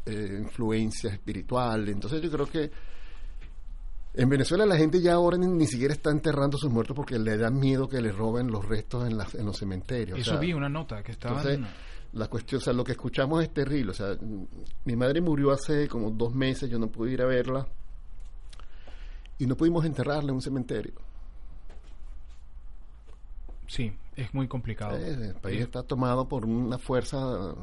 eh, 0.06 0.38
influencias 0.40 1.12
espirituales. 1.12 1.94
Entonces 1.94 2.20
yo 2.22 2.30
creo 2.30 2.46
que 2.46 2.70
en 4.14 4.28
Venezuela 4.28 4.66
la 4.66 4.76
gente 4.76 5.00
ya 5.00 5.14
ahora 5.14 5.36
ni, 5.36 5.46
ni 5.46 5.66
siquiera 5.66 5.94
está 5.94 6.10
enterrando 6.10 6.58
sus 6.58 6.70
muertos 6.70 6.96
porque 6.96 7.18
le 7.18 7.36
da 7.36 7.50
miedo 7.50 7.88
que 7.88 8.00
le 8.00 8.12
roben 8.12 8.48
los 8.48 8.66
restos 8.66 9.08
en, 9.08 9.16
las, 9.16 9.34
en 9.34 9.46
los 9.46 9.56
cementerios. 9.56 10.18
O 10.18 10.20
eso 10.20 10.30
sea, 10.32 10.40
vi 10.40 10.52
una 10.52 10.68
nota 10.68 11.02
que 11.02 11.12
estaban... 11.12 11.38
entonces, 11.38 11.74
la 12.12 12.26
cuestión, 12.26 12.60
o 12.60 12.64
sea, 12.64 12.72
lo 12.72 12.82
que 12.82 12.92
escuchamos 12.92 13.42
es 13.42 13.52
terrible. 13.52 13.92
O 13.92 13.94
sea, 13.94 14.16
mi 14.84 14.96
madre 14.96 15.20
murió 15.20 15.52
hace 15.52 15.86
como 15.86 16.10
dos 16.10 16.34
meses, 16.34 16.68
yo 16.68 16.78
no 16.78 16.88
pude 16.88 17.12
ir 17.12 17.22
a 17.22 17.26
verla 17.26 17.66
y 19.38 19.46
no 19.46 19.56
pudimos 19.56 19.84
enterrarla 19.84 20.30
en 20.30 20.34
un 20.34 20.42
cementerio. 20.42 20.94
sí, 23.66 23.92
es 24.16 24.34
muy 24.34 24.48
complicado. 24.48 24.96
Eh, 24.98 25.28
el 25.28 25.34
país 25.34 25.60
está 25.62 25.82
tomado 25.82 26.28
por 26.28 26.44
una 26.44 26.78
fuerza, 26.78 27.54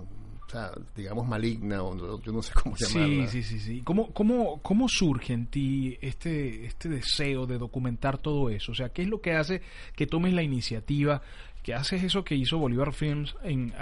o 0.48 0.50
sea, 0.50 0.72
digamos 0.96 1.27
maligna, 1.27 1.84
o 1.84 1.94
no- 1.94 2.22
yo 2.22 2.32
no 2.32 2.42
sé 2.42 2.54
cómo 2.54 2.75
llamarla. 2.77 3.27
Sí, 3.27 3.44
sí, 3.44 3.60
sí, 3.60 3.60
sí. 3.60 3.82
¿Cómo, 3.84 4.13
cómo, 4.13 4.62
¿Cómo 4.62 4.88
surge 4.88 5.34
en 5.34 5.48
ti 5.48 5.98
este, 6.01 6.66
este 6.66 6.88
deseo 6.89 7.46
de 7.46 7.58
documentar 7.58 8.18
todo 8.18 8.50
eso? 8.50 8.72
O 8.72 8.75
sea, 8.75 8.89
¿qué 8.89 9.01
es 9.01 9.08
lo 9.10 9.20
que 9.22 9.34
hace 9.34 9.62
que 9.96 10.08
tomes 10.08 10.34
la 10.34 10.44
iniciativa, 10.44 11.22
que 11.63 11.74
haces 11.74 12.01
eso 12.04 12.24
que 12.24 12.36
hizo 12.36 12.58
Bolívar 12.60 12.94
Films 12.94 13.36
en, 13.44 13.74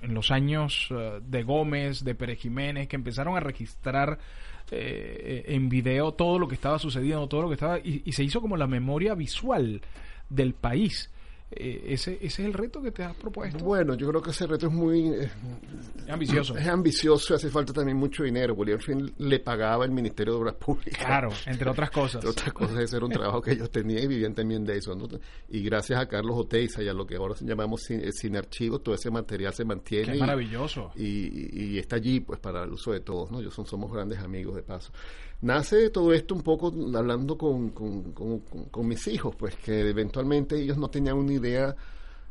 en 0.00 0.14
los 0.14 0.30
años 0.30 0.88
eh, 0.90 1.20
de 1.22 1.42
Gómez, 1.42 2.02
de 2.02 2.14
Pérez 2.14 2.38
Jiménez, 2.40 2.88
que 2.88 2.96
empezaron 2.96 3.36
a 3.36 3.40
registrar 3.40 4.18
eh, 4.70 5.44
en 5.48 5.68
video 5.68 6.12
todo 6.12 6.38
lo 6.38 6.48
que 6.48 6.54
estaba 6.54 6.78
sucediendo, 6.78 7.28
todo 7.28 7.42
lo 7.42 7.48
que 7.48 7.54
estaba... 7.54 7.78
Y, 7.80 8.02
y 8.06 8.12
se 8.12 8.24
hizo 8.24 8.40
como 8.40 8.56
la 8.56 8.66
memoria 8.66 9.14
visual 9.14 9.82
del 10.30 10.54
país. 10.54 11.10
Eh, 11.56 11.92
ese, 11.94 12.14
ese 12.14 12.26
es 12.26 12.38
el 12.40 12.52
reto 12.52 12.82
que 12.82 12.90
te 12.90 13.02
has 13.04 13.14
propuesto. 13.16 13.64
Bueno, 13.64 13.94
yo 13.94 14.08
creo 14.08 14.20
que 14.22 14.30
ese 14.30 14.46
reto 14.46 14.66
es 14.66 14.72
muy 14.72 15.08
eh, 15.08 15.30
Es 16.04 16.10
ambicioso. 16.10 16.56
es 16.56 16.66
ambicioso 16.66 17.32
y 17.32 17.36
hace 17.36 17.48
falta 17.50 17.72
también 17.72 17.96
mucho 17.96 18.22
dinero. 18.24 18.54
Bolívar 18.54 18.82
Film 18.82 19.10
le 19.18 19.38
pagaba 19.40 19.84
el 19.84 19.90
Ministerio 19.92 20.34
de 20.34 20.40
Obras 20.40 20.54
Públicas. 20.56 21.04
Claro, 21.04 21.30
entre 21.46 21.70
otras 21.70 21.90
cosas. 21.90 22.16
Entre 22.16 22.30
otras 22.30 22.52
cosas, 22.52 22.78
ese 22.80 22.96
era 22.96 23.06
un 23.06 23.12
trabajo 23.12 23.40
que 23.40 23.52
ellos 23.52 23.70
tenían 23.70 24.02
y 24.04 24.06
vivían 24.06 24.34
también 24.34 24.64
de 24.64 24.76
eso. 24.78 24.94
¿no? 24.94 25.06
Y 25.48 25.62
gracias 25.62 26.00
a 26.00 26.06
Carlos 26.08 26.36
Oteiza 26.38 26.82
y 26.82 26.88
a 26.88 26.92
lo 26.94 27.06
que 27.06 27.16
ahora 27.16 27.34
llamamos 27.40 27.82
cine, 27.82 28.10
cine 28.12 28.38
archivo, 28.38 28.80
todo 28.80 28.94
ese 28.94 29.10
material 29.10 29.52
se 29.54 29.64
mantiene. 29.64 30.06
Qué 30.12 30.16
y- 30.16 30.20
maravilloso. 30.20 30.92
y, 30.96 31.04
y- 31.04 31.64
y 31.74 31.78
está 31.78 31.96
allí 31.96 32.20
pues 32.20 32.40
para 32.40 32.64
el 32.64 32.70
uso 32.72 32.92
de 32.92 33.00
todos, 33.00 33.30
¿no? 33.30 33.40
Yo 33.40 33.50
son, 33.50 33.66
somos 33.66 33.92
grandes 33.92 34.18
amigos 34.18 34.56
de 34.56 34.62
paso. 34.62 34.92
Nace 35.44 35.76
de 35.76 35.90
todo 35.90 36.12
esto 36.12 36.34
un 36.34 36.42
poco 36.42 36.68
hablando 36.96 37.36
con, 37.36 37.70
con, 37.70 38.12
con- 38.12 38.40
con- 38.40 38.64
con 38.66 38.88
mis 38.88 39.06
hijos, 39.08 39.36
pues 39.36 39.54
que 39.56 39.88
eventualmente 39.90 40.60
ellos 40.60 40.78
no 40.78 40.88
tenían 40.88 41.16
una 41.18 41.32
idea 41.34 41.76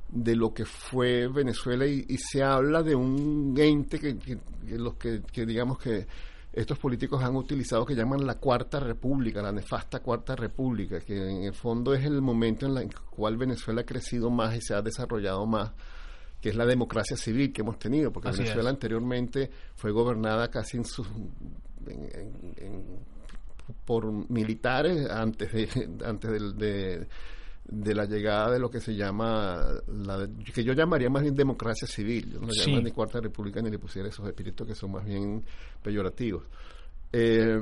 de 0.10 0.36
lo 0.36 0.54
que 0.54 0.66
fue 0.66 1.28
Venezuela 1.28 1.86
y, 1.86 2.06
y 2.08 2.18
se 2.18 2.44
habla 2.44 2.82
de 2.84 2.96
un 2.96 3.54
ente 3.58 4.00
que, 4.00 4.18
que- 4.18 4.40
que 4.68 4.78
los 4.78 4.96
que, 4.96 5.22
que 5.32 5.46
digamos 5.46 5.78
que 5.78 6.08
estos 6.52 6.78
políticos 6.80 7.24
han 7.24 7.36
utilizado 7.36 7.86
que 7.86 7.96
llaman 7.96 8.26
la 8.26 8.36
cuarta 8.40 8.80
república, 8.80 9.42
la 9.42 9.52
nefasta 9.52 10.00
cuarta 10.02 10.36
república, 10.36 11.00
que 11.00 11.16
en 11.18 11.44
el 11.46 11.54
fondo 11.54 11.94
es 11.96 12.06
el 12.06 12.22
momento 12.22 12.66
en 12.68 12.78
el 12.78 12.94
cual 13.12 13.38
Venezuela 13.38 13.82
ha 13.82 13.86
crecido 13.86 14.30
más 14.30 14.56
y 14.56 14.62
se 14.62 14.74
ha 14.76 14.82
desarrollado 14.82 15.46
más 15.46 15.72
que 16.42 16.50
es 16.50 16.56
la 16.56 16.66
democracia 16.66 17.16
civil 17.16 17.54
que 17.54 17.62
hemos 17.62 17.80
tenido, 17.80 18.12
porque 18.12 18.28
Así 18.30 18.40
Venezuela 18.40 18.70
es. 18.70 18.74
anteriormente 18.76 19.50
fue 19.76 19.92
gobernada 19.92 20.50
casi 20.52 20.76
en 20.78 20.84
sus 20.86 21.08
en- 21.88 22.10
en- 22.14 22.54
en- 22.58 23.00
por 23.86 24.06
militares 24.30 25.10
antes 25.10 25.52
de 25.52 25.68
antes 26.06 26.32
del- 26.32 26.58
de, 26.58 27.08
de 27.66 27.96
la 27.96 28.06
llegada 28.06 28.52
de 28.52 28.60
lo 28.60 28.70
que 28.70 28.82
se 28.82 28.94
llama 28.94 29.58
la 29.88 30.28
que 30.54 30.64
yo 30.64 30.74
llamaría 30.74 31.10
más 31.10 31.22
bien 31.24 31.34
democracia 31.34 31.88
civil, 31.88 32.30
yo 32.34 32.40
no 32.42 32.48
la 32.48 32.54
Sí. 32.54 32.72
llamo 32.72 32.84
ni 32.84 32.92
cuarta 32.92 33.20
república 33.22 33.62
ni 33.62 33.70
le 33.72 33.80
pusiera 33.80 34.10
esos 34.10 34.28
espíritus 34.28 34.68
que 34.68 34.76
son 34.76 34.92
más 34.92 35.06
bien 35.06 35.44
peyorativos. 35.82 36.44
Eh, 37.14 37.62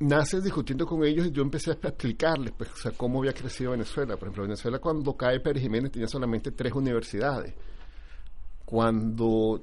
nace 0.00 0.40
discutiendo 0.42 0.84
con 0.84 1.02
ellos 1.04 1.26
y 1.28 1.30
yo 1.30 1.40
empecé 1.42 1.70
a 1.70 1.74
explicarles 1.74 2.52
pues, 2.58 2.70
o 2.72 2.76
sea, 2.76 2.90
cómo 2.92 3.20
había 3.20 3.32
crecido 3.32 3.70
Venezuela. 3.70 4.16
Por 4.16 4.28
ejemplo, 4.28 4.42
Venezuela 4.42 4.78
cuando 4.78 5.16
cae 5.16 5.40
Pérez 5.40 5.62
Jiménez 5.62 5.90
tenía 5.90 6.08
solamente 6.08 6.50
tres 6.50 6.74
universidades. 6.74 7.54
Cuando 8.64 9.60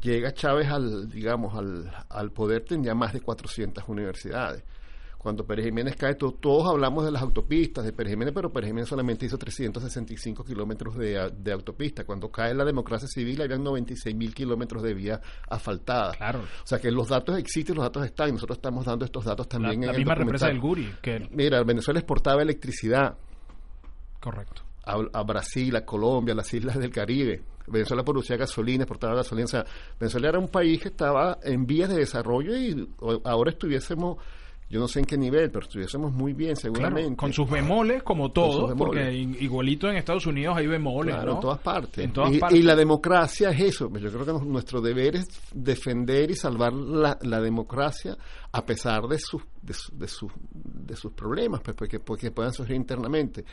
llega 0.00 0.32
Chávez 0.32 0.68
al, 0.68 1.08
digamos, 1.08 1.54
al, 1.54 1.90
al 2.08 2.32
poder 2.32 2.64
tenía 2.64 2.94
más 2.94 3.12
de 3.12 3.20
400 3.20 3.84
universidades. 3.88 4.64
Cuando 5.18 5.44
Pérez 5.44 5.64
Jiménez 5.64 5.96
cae, 5.96 6.14
to- 6.14 6.30
todos 6.40 6.68
hablamos 6.70 7.04
de 7.04 7.10
las 7.10 7.20
autopistas 7.22 7.84
de 7.84 7.92
Pérez 7.92 8.12
Jiménez, 8.12 8.32
pero 8.32 8.52
Pérez 8.52 8.68
Jiménez 8.68 8.88
solamente 8.88 9.26
hizo 9.26 9.36
365 9.36 10.44
kilómetros 10.44 10.96
de, 10.96 11.32
de 11.36 11.52
autopista. 11.52 12.04
Cuando 12.04 12.30
cae 12.30 12.54
la 12.54 12.64
democracia 12.64 13.08
civil, 13.08 13.42
habían 13.42 13.64
96 13.64 14.14
mil 14.14 14.32
kilómetros 14.32 14.80
de 14.84 14.94
vía 14.94 15.20
asfaltada. 15.50 16.12
Claro. 16.12 16.38
O 16.62 16.66
sea 16.66 16.78
que 16.78 16.92
los 16.92 17.08
datos 17.08 17.36
existen, 17.36 17.74
los 17.74 17.84
datos 17.84 18.04
están, 18.04 18.28
y 18.28 18.32
nosotros 18.32 18.58
estamos 18.58 18.84
dando 18.84 19.04
estos 19.04 19.24
datos 19.24 19.46
La, 19.46 19.50
también 19.50 19.80
la 19.80 19.86
en 19.88 19.90
el 19.90 19.96
misma 19.98 20.14
represa 20.14 20.46
del. 20.46 20.60
Guri, 20.60 20.94
que 21.02 21.28
Mira, 21.32 21.64
Venezuela 21.64 21.98
exportaba 21.98 22.40
electricidad 22.40 23.16
correcto. 24.20 24.62
A, 24.88 25.18
a 25.20 25.22
Brasil, 25.22 25.74
a 25.76 25.84
Colombia, 25.84 26.32
a 26.32 26.36
las 26.36 26.52
islas 26.54 26.78
del 26.78 26.90
Caribe. 26.90 27.42
Venezuela 27.66 28.02
producía 28.02 28.36
gasolina, 28.36 28.84
exportaba 28.84 29.14
gasolina. 29.14 29.44
O 29.44 29.48
sea, 29.48 29.64
Venezuela 30.00 30.28
era 30.30 30.38
un 30.38 30.48
país 30.48 30.80
que 30.80 30.88
estaba 30.88 31.38
en 31.42 31.66
vías 31.66 31.90
de 31.90 31.96
desarrollo 31.98 32.56
y 32.56 32.88
ahora 33.24 33.50
estuviésemos, 33.50 34.16
yo 34.70 34.80
no 34.80 34.88
sé 34.88 35.00
en 35.00 35.04
qué 35.04 35.18
nivel, 35.18 35.50
pero 35.50 35.64
estuviésemos 35.66 36.10
muy 36.12 36.32
bien 36.32 36.54
Claro, 36.54 36.74
seguramente. 36.74 37.16
con 37.16 37.30
sus 37.34 37.48
bemoles 37.50 38.02
como 38.02 38.30
todo, 38.32 38.52
sus 38.60 38.68
bemoles. 38.70 39.04
porque 39.04 39.44
igualito 39.44 39.86
en 39.90 39.96
Estados 39.96 40.26
Unidos 40.26 40.56
hay 40.56 40.66
bemoles, 40.66 41.14
Claro, 41.14 41.30
¿no? 41.32 41.34
en 41.36 41.40
todas 41.42 41.58
partes. 41.58 42.04
En 42.04 42.12
todas 42.12 42.32
y, 42.32 42.38
partes. 42.38 42.58
y 42.58 42.62
la 42.62 42.74
democracia 42.74 43.50
es 43.50 43.60
eso. 43.60 43.90
Yo 43.98 44.10
creo 44.12 44.24
que 44.24 44.32
nos- 44.32 44.46
nuestro 44.46 44.80
deber 44.80 45.16
es 45.16 45.26
defender 45.52 46.30
y 46.30 46.36
salvar 46.36 46.72
la, 46.72 47.18
la 47.20 47.40
democracia 47.42 48.16
a 48.52 48.64
pesar 48.64 49.02
de 49.08 49.18
sus, 49.18 49.42
de, 49.60 49.74
su- 49.74 49.92
de 49.94 50.08
sus, 50.08 50.32
de 50.54 50.96
sus 50.96 51.12
problemas, 51.12 51.60
pues, 51.62 51.76
porque, 51.76 52.00
porque 52.00 52.30
puedan 52.30 52.54
surgir 52.54 52.76
internamente. 52.76 53.44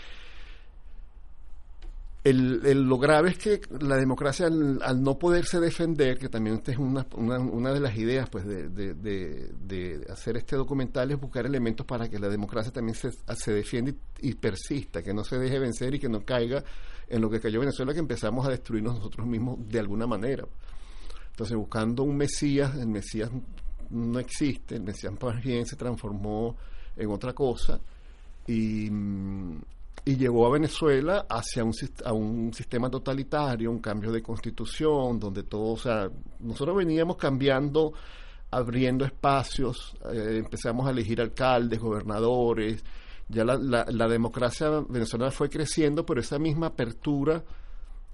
El, 2.26 2.88
lo 2.90 2.98
grave 2.98 3.30
es 3.30 3.38
que 3.38 3.62
la 3.82 3.98
democracia, 3.98 4.48
al, 4.48 5.04
no 5.04 5.20
poderse 5.20 5.60
defender, 5.60 6.18
que 6.18 6.28
también 6.28 6.56
esta 6.56 6.72
es 6.72 6.80
una, 6.80 7.06
una, 7.16 7.72
de 7.72 7.80
las 7.80 7.96
ideas 7.98 8.28
pues, 8.32 8.46
de, 8.48 8.68
de- 8.70 8.96
de- 8.96 9.52
de 9.62 10.06
hacer 10.12 10.36
este 10.36 10.56
documental, 10.56 11.12
es 11.12 11.20
buscar 11.20 11.46
elementos 11.46 11.86
para 11.86 12.10
que 12.10 12.18
la 12.18 12.28
democracia 12.28 12.72
también 12.72 12.96
se, 12.96 13.54
defienda 13.54 13.92
y, 14.22 14.30
y 14.30 14.34
persista, 14.34 15.04
que 15.04 15.14
no 15.14 15.24
se 15.24 15.38
deje 15.38 15.60
vencer 15.60 15.94
y 15.94 16.00
que 16.00 16.10
no 16.10 16.26
caiga 16.26 16.64
en 17.08 17.22
lo 17.22 17.30
que 17.30 17.40
cayó 17.40 17.60
Venezuela, 17.60 17.94
que 17.94 18.00
empezamos 18.00 18.44
a 18.48 18.50
destruirnos 18.50 18.96
nosotros 18.96 19.28
mismos 19.28 19.60
de 19.70 19.78
alguna 19.80 20.08
manera. 20.08 20.46
Entonces, 21.30 21.56
buscando 21.56 22.02
un 22.02 22.18
Mesías, 22.18 22.74
el 22.76 22.88
Mesías 22.88 23.30
no 23.92 24.18
existe, 24.18 24.78
el 24.78 24.82
Mesías 24.82 25.14
más 25.22 25.44
bien 25.44 25.64
se 25.68 25.76
transformó 25.76 26.56
en 26.98 27.08
otra 27.12 27.34
cosa 27.34 27.80
y, 28.48 28.90
mm, 28.90 29.62
y 30.04 30.18
llevó 30.18 30.46
a 30.48 30.52
Venezuela 30.52 31.26
hacia 31.30 31.64
un, 31.64 31.74
a 32.04 32.14
un 32.14 32.54
sistema 32.54 32.90
totalitario, 32.90 33.72
un 33.72 33.80
cambio 33.80 34.12
de 34.12 34.22
constitución, 34.22 35.20
donde 35.20 35.44
todo, 35.44 35.74
o 35.74 35.78
sea, 35.78 36.10
nosotros 36.40 36.78
veníamos 36.78 37.18
cambiando, 37.18 37.94
abriendo 38.52 39.06
espacios, 39.06 39.96
eh, 40.14 40.42
empezamos 40.44 40.88
a 40.88 40.92
elegir 40.92 41.22
alcaldes, 41.22 41.80
gobernadores, 41.80 42.84
ya 43.28 43.44
la, 43.44 43.56
la, 43.56 43.86
la 43.90 44.08
democracia 44.08 44.70
venezolana 44.88 45.32
fue 45.32 45.50
creciendo, 45.50 46.06
pero 46.06 46.22
esa 46.22 46.38
misma 46.38 46.68
apertura 46.68 47.44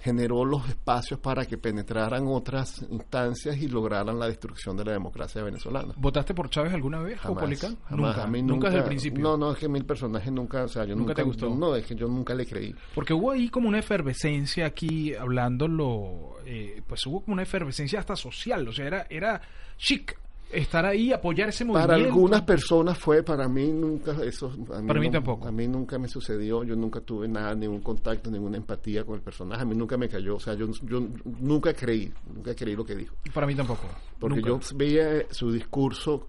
generó 0.02 0.44
los 0.46 0.68
espacios 0.68 1.20
para 1.20 1.46
que 1.46 1.58
penetraran 1.58 2.26
otras 2.28 2.86
instancias 2.90 3.58
y 3.58 3.68
lograran 3.68 4.18
la 4.20 4.28
destrucción 4.28 4.76
de 4.76 4.86
la 4.86 4.92
democracia 4.94 5.44
venezolana. 5.44 5.94
¿Votaste 5.98 6.34
por 6.34 6.50
Chávez 6.50 6.74
alguna 6.74 7.00
vez, 7.02 7.20
Jamás, 7.20 7.44
jamás. 7.60 7.78
Nunca, 7.90 8.24
A 8.24 8.28
mí 8.28 8.42
nunca 8.42 8.68
desde 8.68 8.80
el 8.80 8.86
principio. 8.86 9.24
No, 9.24 9.38
no, 9.38 9.52
es 9.52 9.58
que 9.60 9.70
mi 9.70 9.82
personaje 9.84 10.32
nunca, 10.32 10.64
o 10.64 10.68
sea, 10.68 10.84
yo 10.86 10.96
¿Nunca 10.96 11.10
nunca, 11.10 11.16
te 11.16 11.24
gustó? 11.24 11.50
yo- 11.50 11.56
no, 11.56 11.76
es 11.76 11.86
que 11.86 11.96
yo 11.96 12.08
nunca 12.08 12.34
le 12.34 12.46
creí. 12.46 12.76
Porque 12.96 13.14
hubo 13.14 13.32
ahí 13.32 13.50
como 13.50 13.68
una 13.70 13.80
efervescencia 13.80 14.66
aquí, 14.66 15.14
hablándolo, 15.14 16.36
eh, 16.46 16.82
pues 16.88 17.06
hubo 17.06 17.22
como 17.22 17.34
una 17.34 17.44
efervescencia 17.44 18.00
hasta 18.00 18.16
social, 18.16 18.68
o 18.68 18.72
sea, 18.74 18.88
era, 18.88 19.08
era 19.10 19.42
chic 19.78 20.18
estar 20.54 20.86
ahí, 20.86 21.12
apoyar 21.14 21.50
ese 21.50 21.64
movimiento. 21.66 21.88
Para 21.94 22.04
algunas 22.04 22.42
personas 22.44 22.98
fue, 22.98 23.24
para 23.24 23.48
mí 23.48 23.72
nunca 23.72 24.12
eso. 24.24 24.52
A 24.74 24.82
Para 24.86 25.00
mí 25.00 25.08
no- 25.08 25.12
tampoco. 25.14 25.48
A 25.48 25.52
mí 25.52 25.68
nunca 25.68 25.98
me 26.00 26.08
sucedió, 26.08 26.64
yo 26.64 26.76
nunca 26.76 27.02
tuve 27.02 27.28
nada, 27.28 27.54
ningún 27.56 27.82
contacto, 27.82 28.30
ninguna 28.32 28.58
empatía 28.58 29.04
con 29.06 29.16
el 29.16 29.22
personaje, 29.22 29.62
a 29.62 29.66
mí 29.66 29.76
nunca 29.76 29.98
me 29.98 30.08
cayó, 30.10 30.36
o 30.36 30.40
sea, 30.40 30.54
yo, 30.54 30.68
yo 30.84 31.08
nunca 31.40 31.74
creí, 31.74 32.12
nunca 32.34 32.54
creí 32.56 32.76
lo 32.76 32.86
que 32.86 32.96
dijo. 32.96 33.16
Para 33.34 33.48
mí 33.48 33.56
tampoco. 33.56 33.84
Porque 34.20 34.42
nunca. 34.42 34.50
yo 34.50 34.78
veía 34.78 35.26
su 35.32 35.52
discurso, 35.52 36.28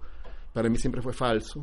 para 0.53 0.69
mí 0.69 0.77
siempre 0.77 1.01
fue 1.01 1.13
falso. 1.13 1.59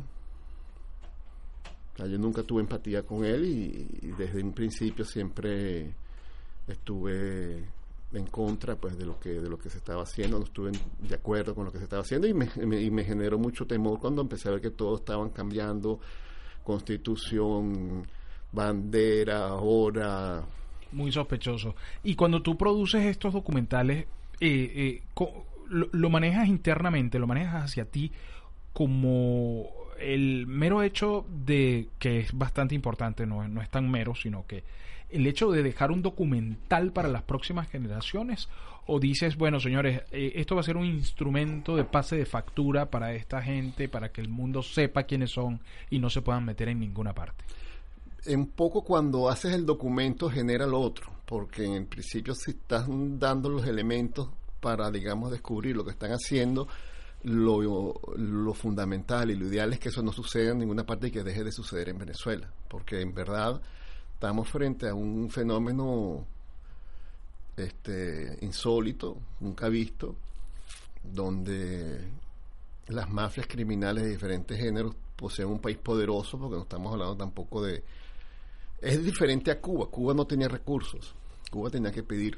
O 1.93 1.97
sea, 1.97 2.05
yo 2.07 2.17
nunca 2.17 2.43
tuve 2.43 2.61
empatía 2.61 3.03
con 3.03 3.25
él 3.25 3.45
y, 3.45 4.07
y 4.07 4.11
desde 4.17 4.41
un 4.41 4.53
principio 4.53 5.03
siempre 5.05 5.93
estuve 6.67 7.65
en 8.13 8.25
contra 8.27 8.75
pues 8.75 8.97
de 8.97 9.05
lo 9.05 9.19
que 9.19 9.29
de 9.29 9.49
lo 9.49 9.57
que 9.57 9.69
se 9.69 9.77
estaba 9.77 10.03
haciendo, 10.03 10.37
no 10.37 10.45
estuve 10.45 10.71
de 10.99 11.15
acuerdo 11.15 11.55
con 11.55 11.65
lo 11.65 11.71
que 11.71 11.77
se 11.77 11.85
estaba 11.85 12.01
haciendo 12.01 12.27
y 12.27 12.33
me, 12.33 12.49
y 12.57 12.91
me 12.91 13.03
generó 13.03 13.37
mucho 13.37 13.65
temor 13.65 13.99
cuando 13.99 14.21
empecé 14.21 14.49
a 14.49 14.51
ver 14.51 14.61
que 14.61 14.71
todos 14.71 14.99
estaban 14.99 15.29
cambiando 15.29 15.99
constitución, 16.63 18.05
bandera, 18.51 19.53
hora, 19.55 20.43
Muy 20.91 21.11
sospechoso. 21.11 21.75
Y 22.03 22.15
cuando 22.15 22.41
tú 22.41 22.57
produces 22.57 23.05
estos 23.05 23.33
documentales, 23.33 24.05
eh, 24.39 24.71
eh, 24.75 25.03
lo, 25.69 25.89
lo 25.91 26.09
manejas 26.09 26.47
internamente, 26.47 27.17
lo 27.17 27.27
manejas 27.27 27.63
hacia 27.63 27.85
ti 27.85 28.11
como 28.73 29.69
el 29.99 30.47
mero 30.47 30.81
hecho 30.81 31.25
de 31.29 31.89
que 31.99 32.19
es 32.19 32.37
bastante 32.37 32.75
importante, 32.75 33.25
no, 33.25 33.47
no 33.47 33.61
es 33.61 33.69
tan 33.69 33.89
mero, 33.89 34.15
sino 34.15 34.45
que 34.45 34.63
el 35.11 35.27
hecho 35.27 35.51
de 35.51 35.63
dejar 35.63 35.91
un 35.91 36.01
documental 36.01 36.91
para 36.91 37.09
las 37.09 37.23
próximas 37.23 37.69
generaciones 37.69 38.47
o 38.87 38.99
dices, 38.99 39.37
bueno, 39.37 39.59
señores, 39.59 40.01
eh, 40.11 40.33
esto 40.35 40.55
va 40.55 40.61
a 40.61 40.63
ser 40.63 40.77
un 40.77 40.85
instrumento 40.85 41.75
de 41.75 41.83
pase 41.83 42.15
de 42.15 42.25
factura 42.25 42.89
para 42.89 43.13
esta 43.13 43.41
gente, 43.41 43.87
para 43.87 44.09
que 44.11 44.21
el 44.21 44.29
mundo 44.29 44.63
sepa 44.63 45.03
quiénes 45.03 45.31
son 45.31 45.59
y 45.89 45.99
no 45.99 46.09
se 46.09 46.21
puedan 46.21 46.45
meter 46.45 46.69
en 46.69 46.79
ninguna 46.79 47.13
parte. 47.13 47.43
en 48.25 48.45
poco 48.47 48.83
cuando 48.83 49.29
haces 49.29 49.53
el 49.53 49.65
documento 49.65 50.29
genera 50.29 50.67
lo 50.67 50.79
otro, 50.79 51.07
porque 51.25 51.65
en 51.65 51.85
principio 51.87 52.35
si 52.35 52.51
estás 52.51 52.85
dando 52.87 53.49
los 53.49 53.65
elementos 53.65 54.29
para, 54.59 54.91
digamos, 54.91 55.31
descubrir 55.31 55.75
lo 55.75 55.83
que 55.83 55.91
están 55.91 56.11
haciendo, 56.11 56.67
lo 57.23 58.53
fundamental 58.53 59.31
y 59.31 59.35
lo 59.35 59.47
ideal 59.47 59.73
es 59.73 59.79
que 59.79 59.89
eso 59.89 60.01
no 60.01 60.11
suceda 60.11 60.51
en 60.51 60.59
ninguna 60.59 60.85
parte 60.85 61.07
y 61.07 61.11
que 61.11 61.23
deje 61.23 61.43
de 61.43 61.51
suceder 61.51 61.89
en 61.89 61.97
Venezuela, 61.97 62.51
porque 62.67 63.01
en 63.01 63.13
verdad 63.13 63.61
estamos 64.21 64.47
frente 64.47 64.87
a 64.87 64.93
un 64.93 65.31
fenómeno 65.31 66.27
este 67.57 68.37
insólito, 68.41 69.17
nunca 69.39 69.67
visto, 69.67 70.15
donde 71.01 72.07
las 72.89 73.09
mafias 73.09 73.47
criminales 73.47 74.03
de 74.03 74.11
diferentes 74.11 74.59
géneros 74.59 74.95
poseen 75.15 75.47
un 75.47 75.57
país 75.57 75.79
poderoso, 75.79 76.37
porque 76.37 76.55
no 76.55 76.61
estamos 76.61 76.93
hablando 76.93 77.17
tampoco 77.17 77.63
de... 77.63 77.83
Es 78.79 79.03
diferente 79.03 79.49
a 79.49 79.59
Cuba, 79.59 79.87
Cuba 79.87 80.13
no 80.13 80.27
tenía 80.27 80.47
recursos, 80.47 81.15
Cuba 81.49 81.71
tenía 81.71 81.91
que 81.91 82.03
pedir, 82.03 82.37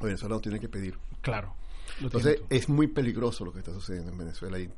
Venezuela 0.00 0.34
no 0.34 0.40
tiene 0.40 0.58
que 0.58 0.68
pedir. 0.68 0.98
Claro. 1.20 1.54
Entonces 2.00 2.42
es 2.50 2.68
muy 2.68 2.88
peligroso 2.88 3.44
lo 3.44 3.52
que 3.52 3.60
está 3.60 3.72
sucediendo 3.72 4.10
en 4.10 4.18
Venezuela 4.18 4.58
y, 4.58 4.68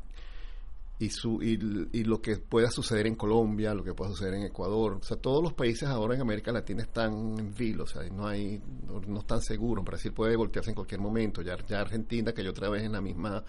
y, 1.00 1.08
su, 1.08 1.42
y, 1.42 1.58
y 1.92 2.04
lo 2.04 2.20
que 2.20 2.36
pueda 2.36 2.70
suceder 2.70 3.06
en 3.06 3.16
Colombia, 3.16 3.72
lo 3.72 3.82
que 3.82 3.94
pueda 3.94 4.10
suceder 4.10 4.34
en 4.34 4.42
Ecuador. 4.44 4.98
O 5.00 5.02
sea, 5.02 5.16
todos 5.16 5.42
los 5.42 5.54
países 5.54 5.88
ahora 5.88 6.14
en 6.14 6.20
América 6.20 6.52
Latina 6.52 6.82
están 6.82 7.38
en 7.38 7.54
vilo, 7.54 7.84
o 7.84 7.86
sea, 7.86 8.02
no, 8.10 8.28
hay, 8.28 8.60
no, 8.86 9.00
no 9.00 9.20
están 9.20 9.40
seguros. 9.40 9.82
Brasil 9.82 10.12
puede 10.12 10.36
voltearse 10.36 10.70
en 10.70 10.74
cualquier 10.74 11.00
momento. 11.00 11.40
Ya, 11.40 11.56
ya 11.66 11.80
Argentina 11.80 12.32
cayó 12.32 12.50
otra 12.50 12.68
vez 12.68 12.84
en 12.84 12.92
la 12.92 13.00
misma 13.00 13.42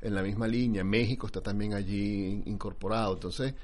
en 0.00 0.14
la 0.14 0.22
misma 0.22 0.46
línea. 0.46 0.82
México 0.82 1.26
está 1.26 1.40
también 1.40 1.74
allí 1.74 2.42
incorporado. 2.46 3.14
Entonces, 3.14 3.54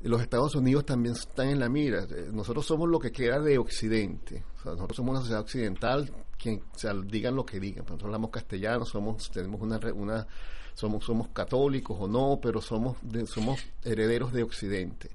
los 0.00 0.22
Estados 0.22 0.54
Unidos 0.54 0.86
también 0.86 1.14
están 1.14 1.48
en 1.48 1.60
la 1.60 1.68
mira. 1.68 2.04
Eh, 2.04 2.30
Nosotros 2.32 2.64
somos 2.64 2.88
lo 2.88 2.98
que 2.98 3.10
queda 3.12 3.40
de 3.40 3.58
Occidente. 3.58 4.44
O 4.58 4.62
sea, 4.62 4.72
nosotros 4.72 4.96
somos 4.96 5.10
una 5.10 5.20
sociedad 5.20 5.42
occidental, 5.42 6.10
quien, 6.38 6.62
o 6.72 7.02
digan 7.02 7.34
lo 7.36 7.44
que 7.44 7.58
digan. 7.60 7.84
Nosotros 7.84 8.04
hablamos 8.06 8.30
castellano, 8.30 8.84
somos, 8.84 9.30
tenemos 9.30 9.60
una, 9.60 9.78
una 9.94 10.26
somos, 10.74 11.04
somos 11.04 11.28
católicos 11.28 11.96
o 12.00 12.06
no, 12.08 12.38
pero 12.40 12.60
somos, 12.60 12.96
de- 13.02 13.26
somos 13.26 13.60
herederos 13.84 14.32
de 14.32 14.42
Occidente. 14.44 15.10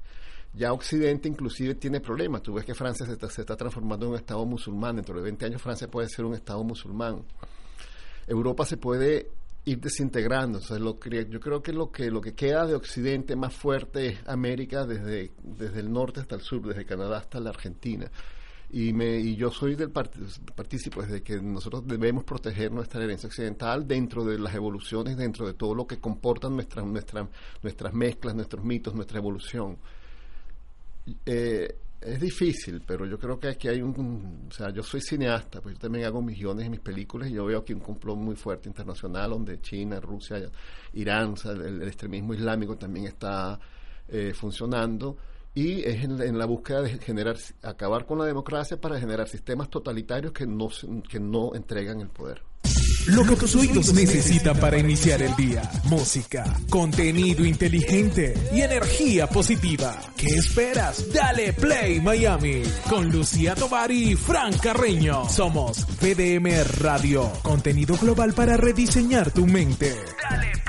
Ya 0.56 0.72
Occidente 0.72 1.28
inclusive 1.28 1.74
tiene 1.76 2.00
problemas. 2.00 2.44
Tú 2.44 2.54
ves 2.54 2.66
que 2.66 2.76
Francia 2.76 3.06
se 3.08 3.14
está, 3.14 3.28
se 3.30 3.42
está 3.42 3.56
transformando 3.56 4.06
en 4.06 4.12
un 4.12 4.18
Estado 4.18 4.46
musulmán. 4.46 4.98
Dentro 4.98 5.16
de 5.16 5.24
20 5.24 5.46
años 5.46 5.62
Francia 5.62 5.88
puede 5.88 6.08
ser 6.10 6.26
un 6.26 6.36
Estado 6.36 6.64
musulmán. 6.64 7.24
Europa 8.28 8.66
se 8.66 8.78
puede 8.78 9.30
ir 9.66 9.80
desintegrando. 9.80 10.60
O 10.60 10.62
sea, 10.62 10.78
lo 10.78 11.00
yo 11.00 11.40
creo 11.40 11.64
que 11.64 11.74
lo 11.74 11.92
que 11.92 12.12
lo 12.12 12.22
que 12.22 12.34
queda 12.36 12.68
de 12.68 12.76
Occidente 12.76 13.36
más 13.36 13.54
fuerte 13.56 14.08
es 14.10 14.20
América 14.28 14.86
desde, 14.86 15.32
desde 15.42 15.80
el 15.80 15.92
norte 15.92 16.20
hasta 16.20 16.36
el 16.36 16.42
sur, 16.42 16.62
desde 16.68 16.86
Canadá 16.86 17.18
hasta 17.18 17.40
la 17.40 17.50
Argentina. 17.50 18.12
Y, 18.76 18.92
me, 18.92 19.20
y 19.20 19.36
yo 19.36 19.52
soy 19.52 19.76
del 19.76 19.94
part- 19.94 20.16
partícipe 20.56 21.06
de 21.06 21.22
que 21.22 21.40
nosotros 21.40 21.86
debemos 21.86 22.24
proteger 22.24 22.72
nuestra 22.72 23.04
herencia 23.04 23.28
occidental 23.28 23.88
dentro 23.88 24.26
de 24.26 24.40
las 24.40 24.56
evoluciones, 24.56 25.16
dentro 25.16 25.46
de 25.46 25.54
todo 25.54 25.76
lo 25.76 25.86
que 25.86 26.00
comportan 26.00 26.56
nuestras 26.56 26.84
nuestras 26.84 27.28
nuestras 27.62 27.94
mezclas, 27.94 28.34
nuestros 28.34 28.66
mitos, 28.66 28.96
nuestra 28.96 29.20
evolución. 29.20 29.78
Eh, 31.24 31.76
es 32.02 32.20
difícil, 32.20 32.82
pero 32.86 33.06
yo 33.06 33.18
creo 33.20 33.40
que 33.40 33.48
aquí 33.50 33.68
hay 33.68 33.82
un, 33.82 34.48
o 34.50 34.52
sea, 34.52 34.72
yo 34.72 34.82
soy 34.84 35.02
cineasta, 35.02 35.62
pues 35.62 35.76
yo 35.76 35.82
también 35.82 36.06
hago 36.06 36.22
mis 36.22 36.38
guiones 36.38 36.70
mis 36.70 36.80
películas 36.80 37.30
y 37.30 37.34
yo 37.34 37.46
veo 37.46 37.60
aquí 37.60 37.74
un 37.74 37.80
complot 37.80 38.18
muy 38.18 38.36
fuerte 38.36 38.68
internacional 38.70 39.30
donde 39.30 39.62
China, 39.62 40.00
Rusia, 40.00 40.42
Irán, 40.94 41.36
el, 41.46 41.62
el 41.62 41.88
extremismo 41.88 42.34
islámico 42.34 42.76
también 42.76 43.06
está 43.06 43.60
eh, 44.10 44.34
funcionando 44.34 45.16
y 45.56 45.82
es 45.84 46.04
en, 46.04 46.38
la- 46.38 46.46
búsqueda 46.46 46.82
de 46.82 46.98
generar, 47.00 47.38
acabar 47.62 48.06
con 48.06 48.18
la 48.20 48.26
democracia 48.26 48.80
para 48.80 49.00
generar 49.00 49.28
sistemas 49.30 49.70
totalitarios 49.70 50.34
que 50.34 50.46
no, 50.48 50.70
que 51.10 51.20
no 51.20 51.54
entregan 51.56 52.02
el 52.02 52.10
poder. 52.10 52.42
Lo 53.08 53.26
que 53.26 53.36
tus 53.36 53.54
oídos 53.58 53.94
necesitan 53.94 54.58
para 54.60 54.78
iniciar 54.80 55.22
el 55.22 55.36
día. 55.36 55.70
Música, 55.90 56.46
contenido 56.70 57.44
inteligente 57.46 58.34
y 58.54 58.62
energía 58.62 59.28
positiva. 59.28 60.00
¿Qué 60.16 60.28
esperas? 60.28 61.12
Dale 61.14 61.52
Play 61.52 62.00
Miami 62.00 62.64
con 62.90 63.10
Lucía 63.10 63.56
Tovar 63.56 63.92
y 63.92 64.16
Fran 64.16 64.58
Carreño. 64.58 65.28
Somos 65.30 65.86
VDM 66.02 66.64
Radio, 66.80 67.30
contenido 67.42 67.98
global 67.98 68.34
para 68.34 68.56
rediseñar 68.56 69.32
tu 69.32 69.46
mente. 69.46 69.94
Dale. 70.30 70.63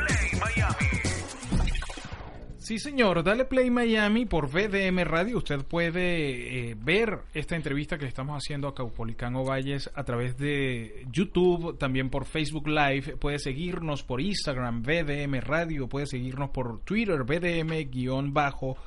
Sí, 2.64 2.78
señor. 2.78 3.22
Dale 3.22 3.44
Play 3.44 3.70
Miami 3.70 4.24
por 4.24 4.48
VDM 4.48 5.04
Radio. 5.04 5.36
Usted 5.36 5.66
puede 5.66 6.70
eh, 6.70 6.74
ver 6.80 7.18
esta 7.34 7.56
entrevista 7.56 7.98
que 7.98 8.06
estamos 8.06 8.38
haciendo 8.38 8.68
a 8.68 8.74
Caupolicán 8.74 9.34
Valles 9.34 9.90
a 9.94 10.02
través 10.04 10.38
de 10.38 11.04
YouTube, 11.12 11.76
también 11.76 12.08
por 12.08 12.24
Facebook 12.24 12.66
Live. 12.66 13.18
Puede 13.18 13.38
seguirnos 13.38 14.02
por 14.02 14.22
Instagram, 14.22 14.82
VDM 14.82 15.42
Radio. 15.42 15.90
Puede 15.90 16.06
seguirnos 16.06 16.48
por 16.52 16.80
Twitter, 16.80 17.24
VDM-radio. 17.24 18.78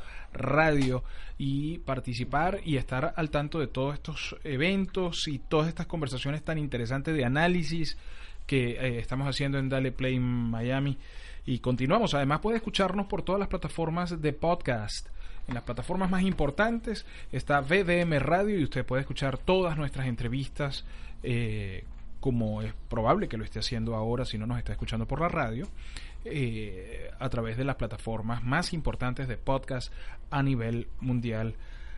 Y 1.38 1.78
participar 1.78 2.62
y 2.66 2.78
estar 2.78 3.14
al 3.16 3.30
tanto 3.30 3.60
de 3.60 3.68
todos 3.68 3.94
estos 3.94 4.36
eventos 4.44 5.28
y 5.28 5.38
todas 5.38 5.68
estas 5.68 5.86
conversaciones 5.86 6.42
tan 6.42 6.58
interesantes 6.58 7.16
de 7.16 7.26
análisis 7.26 7.96
que 8.48 8.72
eh, 8.72 8.98
estamos 8.98 9.28
haciendo 9.28 9.60
en 9.60 9.70
Dale 9.70 9.92
Play 9.92 10.20
Miami. 10.20 10.98
Y 11.48 11.60
continuamos. 11.60 12.14
Además 12.14 12.42
puede 12.42 12.58
escucharnos 12.58 13.08
por 13.08 13.24
todas 13.24 13.40
las 13.40 13.48
plataformas 13.48 14.22
de 14.22 14.34
podcast. 14.34 15.08
En 15.48 15.56
las 15.56 15.64
plataformas 15.64 16.12
más 16.12 16.22
importantes 16.22 17.06
está 17.32 17.62
VDM 17.62 18.20
Radio 18.20 18.60
y 18.60 18.64
usted 18.64 18.86
puede 18.86 19.02
escuchar 19.02 19.38
todas 19.38 19.78
nuestras 19.78 20.08
entrevistas 20.08 20.86
eh, 21.24 21.86
como 22.20 22.62
es 22.62 22.74
probable 22.90 23.28
que 23.30 23.38
lo 23.38 23.46
esté 23.46 23.60
haciendo 23.60 23.96
ahora 23.96 24.26
si 24.26 24.38
no 24.38 24.46
nos 24.46 24.58
está 24.58 24.74
escuchando 24.74 25.08
por 25.08 25.22
la 25.22 25.30
radio 25.30 25.68
eh, 26.26 27.10
a 27.18 27.30
través 27.30 27.56
de 27.56 27.64
las 27.64 27.78
plataformas 27.78 28.44
más 28.44 28.74
importantes 28.74 29.28
de 29.30 29.38
podcast 29.38 29.94
a 30.30 30.44
nivel 30.44 30.88
mundial. 31.00 31.56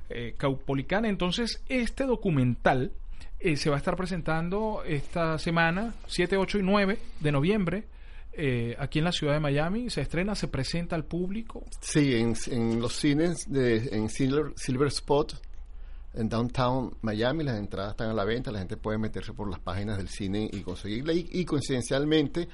eh, 0.10 0.36
Caupolicán. 0.38 1.06
Entonces, 1.06 1.64
este 1.70 2.06
documental 2.06 2.92
eh, 3.40 3.58
se 3.58 3.70
va 3.70 3.78
a 3.78 3.80
estar 3.80 3.96
presentando 3.96 4.84
esta 4.86 5.38
semana, 5.40 5.94
7, 6.08 6.38
8 6.38 6.60
y 6.60 6.62
9 6.64 7.00
de 7.20 7.32
noviembre, 7.32 7.86
eh, 8.40 8.76
aquí 8.80 9.00
en 9.00 9.06
la 9.06 9.12
ciudad 9.12 9.34
de 9.34 9.40
Miami. 9.40 9.90
Se 9.90 10.02
estrena, 10.02 10.36
se 10.36 10.48
presenta 10.48 10.96
al 10.96 11.06
público. 11.06 11.66
Sí, 11.82 12.16
en, 12.16 12.36
en 12.48 12.80
los 12.80 12.94
cines 12.94 13.46
de 13.48 13.90
en 13.92 14.10
Silver, 14.10 14.54
Silver 14.56 14.88
Spot, 14.88 15.36
en 16.14 16.30
Downtown 16.30 16.96
Miami, 17.02 17.44
las 17.44 17.58
entradas 17.58 17.92
están 17.92 18.10
a 18.10 18.14
la 18.14 18.26
venta, 18.26 18.52
la 18.52 18.60
gente 18.60 18.78
puede 18.78 18.98
meterse 18.98 19.34
por 19.34 19.50
las 19.50 19.60
páginas 19.60 19.98
del 19.98 20.10
cine 20.10 20.50
y 20.52 20.62
conseguirla. 20.62 21.14
Y, 21.14 21.28
y 21.32 21.46
coincidencialmente, 21.46 22.48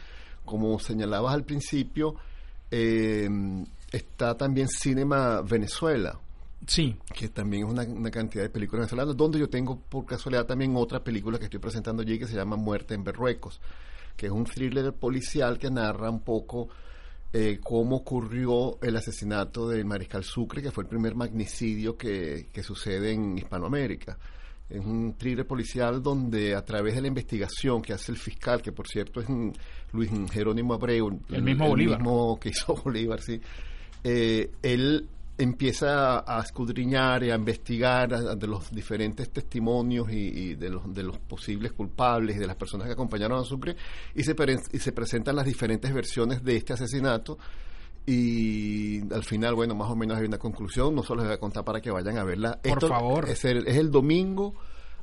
como 0.44 0.80
señalabas 0.80 1.34
al 1.34 1.44
principio, 1.44 2.16
eh, 2.72 3.30
está 3.92 4.36
también 4.36 4.68
Cinema 4.68 5.42
Venezuela, 5.42 6.20
Sí, 6.68 6.96
que 7.14 7.30
también 7.30 7.66
es 7.66 7.70
una, 7.70 7.84
una 7.84 8.10
cantidad 8.10 8.44
de 8.44 8.50
películas 8.50 8.82
venezolanas, 8.82 9.16
donde 9.16 9.40
yo 9.40 9.50
tengo 9.50 9.80
por 9.80 10.06
casualidad 10.06 10.46
también 10.46 10.76
otra 10.76 11.04
película 11.04 11.38
que 11.38 11.46
estoy 11.46 11.60
presentando 11.60 12.02
allí 12.02 12.18
que 12.18 12.28
se 12.28 12.36
llama 12.36 12.56
Muerte 12.56 12.96
en 12.96 13.04
Berruecos, 13.04 13.62
que 14.16 14.28
es 14.28 14.32
un 14.32 14.46
thriller 14.46 14.94
policial 14.94 15.58
que 15.58 15.70
narra 15.70 16.10
un 16.10 16.22
poco 16.22 16.70
eh, 17.34 17.60
cómo 17.62 17.98
ocurrió 17.98 18.78
el 18.82 18.96
asesinato 18.96 19.68
del 19.68 19.86
mariscal 19.86 20.24
Sucre, 20.24 20.62
que 20.62 20.72
fue 20.72 20.84
el 20.86 20.90
primer 20.90 21.16
magnicidio 21.16 21.98
que, 21.98 22.48
que 22.52 22.64
sucede 22.64 23.12
en 23.12 23.38
Hispanoamérica. 23.38 24.18
Es 24.70 24.80
un 24.80 25.14
thriller 25.18 25.46
policial 25.46 26.02
donde 26.02 26.56
a 26.56 26.64
través 26.64 26.96
de 26.96 27.02
la 27.02 27.08
investigación 27.08 27.82
que 27.82 27.94
hace 27.94 28.12
el 28.12 28.18
fiscal, 28.18 28.62
que 28.62 28.72
por 28.72 28.88
cierto 28.88 29.20
es 29.22 29.28
Luis 29.92 30.10
Jerónimo 30.32 30.74
Abreu, 30.74 31.20
El 31.30 31.44
mismo 31.44 31.68
Bolívar. 31.68 32.00
mismo 32.00 32.40
que 32.40 32.50
hizo 32.50 32.74
Bolívar, 32.84 33.22
sí, 33.22 33.40
eh, 34.04 34.52
él 34.64 35.08
empieza 35.38 36.20
a 36.26 36.42
escudriñar 36.42 37.24
y 37.24 37.32
a 37.32 37.36
investigar 37.36 38.14
a- 38.14 38.32
a 38.32 38.36
de 38.36 38.48
los 38.48 38.72
diferentes 38.72 39.30
testimonios 39.32 40.10
y, 40.12 40.16
y 40.28 40.56
de, 40.56 40.70
los, 40.70 40.94
de 40.94 41.04
los 41.04 41.18
posibles 41.20 41.74
culpables 41.74 42.38
y 42.38 42.40
de 42.40 42.48
las 42.48 42.56
personas 42.56 42.88
que 42.88 42.94
acompañaron 42.94 43.40
a 43.40 43.44
Sucre 43.44 43.76
y 44.16 44.24
se, 44.24 44.34
pre- 44.36 44.60
y 44.72 44.80
se 44.80 44.92
presentan 44.94 45.36
las 45.36 45.46
diferentes 45.46 45.94
versiones 45.94 46.44
de 46.44 46.56
este 46.56 46.74
asesinato 46.74 47.38
y 48.06 49.02
al 49.14 49.24
final, 49.24 49.56
bueno, 49.56 49.74
más 49.76 49.90
o 49.90 49.96
menos 49.96 50.18
hay 50.18 50.26
una 50.26 50.38
conclusión, 50.38 50.94
no 50.96 51.04
solo 51.04 51.22
les 51.22 51.30
voy 51.30 51.36
a 51.36 51.40
contar 51.40 51.64
para 51.66 51.82
que 51.82 51.90
vayan 51.92 52.18
a 52.18 52.24
verla. 52.24 52.60
Por 52.62 52.88
favor. 52.88 53.28
Es 53.30 53.46
el, 53.46 53.68
es 53.68 53.78
el 53.78 53.90
domingo 53.92 54.54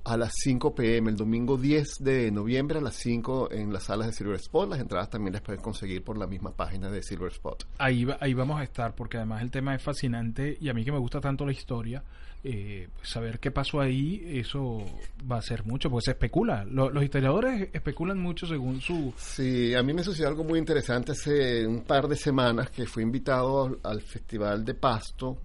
a 0.04 0.16
las 0.16 0.32
5 0.42 0.74
pm, 0.74 1.10
el 1.10 1.16
domingo 1.16 1.56
10 1.56 1.98
de 2.00 2.30
noviembre 2.32 2.78
a 2.78 2.82
las 2.82 2.96
5 2.96 3.52
en 3.52 3.72
las 3.72 3.84
salas 3.84 4.08
de 4.08 4.12
Silver 4.12 4.36
Spot. 4.36 4.68
Las 4.68 4.80
entradas 4.80 5.10
también 5.10 5.32
las 5.34 5.42
pueden 5.42 5.60
conseguir 5.62 6.02
por 6.02 6.18
la 6.18 6.26
misma 6.26 6.50
página 6.52 6.90
de 6.90 7.02
Silver 7.02 7.30
Spot. 7.32 7.64
ahí, 7.78 8.04
va- 8.04 8.18
ahí 8.20 8.34
vamos 8.34 8.60
a 8.60 8.64
estar, 8.64 8.94
porque 8.94 9.16
además 9.18 9.42
el 9.42 9.50
tema 9.50 9.74
es 9.74 9.82
fascinante 9.82 10.56
y 10.60 10.68
a 10.68 10.74
mí 10.74 10.84
que 10.84 10.90
me 10.92 10.98
gusta 10.98 11.20
tanto 11.20 11.46
la 11.46 11.52
historia, 11.52 12.02
eh, 12.44 12.88
saber 13.02 13.38
qué 13.38 13.52
pasó 13.52 13.80
ahí, 13.80 14.20
eso 14.40 14.84
va 15.30 15.36
a 15.36 15.42
ser 15.42 15.64
mucho, 15.64 15.88
porque 15.88 16.06
se 16.06 16.10
especula. 16.10 16.64
Lo- 16.64 16.90
los 16.90 17.04
historiadores 17.04 17.68
especulan 17.72 18.18
mucho 18.18 18.46
según 18.48 18.80
su... 18.80 19.14
Sí, 19.16 19.72
a 19.76 19.82
mí 19.84 19.92
me 19.92 20.02
sucedió 20.02 20.28
algo 20.28 20.42
muy 20.42 20.58
interesante 20.58 21.12
hace 21.12 21.64
un 21.64 21.82
par 21.82 22.08
de 22.08 22.16
semanas 22.16 22.70
que 22.70 22.86
fui 22.86 23.04
invitado 23.04 23.78
al 23.84 24.02
Festival 24.02 24.64
de 24.64 24.74
Pasto 24.74 25.38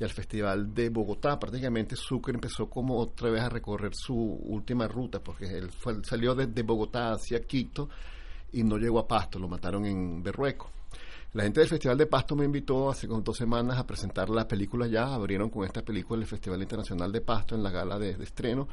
y 0.00 0.04
al 0.04 0.10
Festival 0.10 0.74
de 0.74 0.88
Bogotá. 0.88 1.38
Prácticamente 1.38 1.94
Sucre 1.94 2.32
empezó 2.34 2.68
como 2.70 2.96
otra 2.98 3.30
vez 3.30 3.42
a 3.42 3.50
recorrer 3.50 3.92
su 3.94 4.14
última 4.16 4.88
ruta, 4.88 5.20
porque 5.22 5.44
él 5.46 5.70
fue- 5.70 6.02
salió 6.02 6.34
desde 6.34 6.62
Bogotá 6.62 7.12
hacia 7.12 7.40
Quito 7.42 7.88
y 8.52 8.64
no 8.64 8.78
llegó 8.78 8.98
a 8.98 9.06
Pasto, 9.06 9.38
lo 9.38 9.46
mataron 9.46 9.84
en 9.84 10.22
Berrueco. 10.22 10.70
La 11.34 11.44
gente 11.44 11.60
del 11.60 11.68
Festival 11.68 11.96
de 11.98 12.06
Pasto 12.06 12.34
me 12.34 12.44
invitó 12.44 12.90
hace 12.90 13.06
como 13.06 13.20
dos 13.20 13.36
semanas 13.36 13.78
a 13.78 13.86
presentar 13.86 14.28
la 14.30 14.48
película 14.48 14.88
ya, 14.88 15.14
abrieron 15.14 15.48
con 15.50 15.64
esta 15.64 15.82
película 15.82 16.20
el 16.22 16.26
Festival 16.26 16.60
Internacional 16.62 17.12
de 17.12 17.20
Pasto 17.20 17.54
en 17.54 17.62
la 17.62 17.70
gala 17.70 17.98
de, 18.00 18.10
estreno 18.22 18.66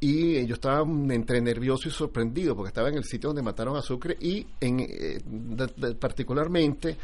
y 0.00 0.44
yo 0.46 0.54
estaba 0.54 0.80
entre 0.82 1.40
nervioso 1.40 1.88
y 1.88 1.92
sorprendido 1.92 2.56
porque 2.56 2.68
estaba 2.68 2.88
en 2.88 2.96
el 2.96 3.04
sitio 3.04 3.28
donde 3.28 3.42
mataron 3.42 3.76
a 3.76 3.82
Sucre 3.82 4.16
y 4.20 4.44
en, 4.60 4.80
eh, 4.80 5.20
particularmente 6.00 6.96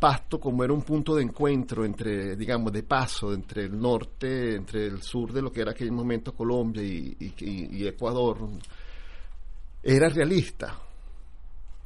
Pasto 0.00 0.40
como 0.40 0.64
era 0.64 0.72
un 0.72 0.82
punto 0.82 1.14
de 1.14 1.22
encuentro 1.22 1.84
entre, 1.84 2.34
digamos, 2.34 2.72
de 2.72 2.82
paso 2.82 3.32
entre 3.34 3.64
el 3.66 3.78
norte, 3.78 4.56
entre 4.56 4.86
el 4.86 5.02
sur 5.02 5.32
de 5.32 5.42
lo 5.42 5.52
que 5.52 5.60
era 5.60 5.72
aquel 5.72 5.92
momento 5.92 6.34
Colombia 6.34 6.82
y, 6.82 7.16
y- 7.20 7.34
y- 7.38 7.76
y 7.82 7.86
Ecuador, 7.86 8.38
era 9.82 10.08
realista 10.08 10.74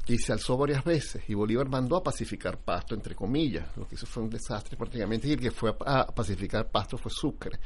y 0.07 0.18
se 0.18 0.33
alzó 0.33 0.57
varias 0.57 0.85
veces 0.85 1.22
y 1.29 1.35
Bolívar 1.35 1.68
mandó 1.68 1.96
a 1.96 2.03
pacificar 2.03 2.59
Pasto, 2.59 2.94
entre 2.94 3.14
comillas. 3.14 3.77
Lo 3.77 3.88
que 3.88 3.94
hizo 3.94 4.07
fue 4.07 4.22
un 4.22 4.31
desastre 4.31 4.77
prácticamente 4.77 5.29
y 5.29 5.33
el 5.33 5.40
que 5.40 5.50
fue 5.50 5.74
a, 5.85 6.00
a 6.03 6.07
pacificar 6.14 6.70
Pasto 6.70 6.96
fue 6.98 7.11
Sucre. 7.11 7.59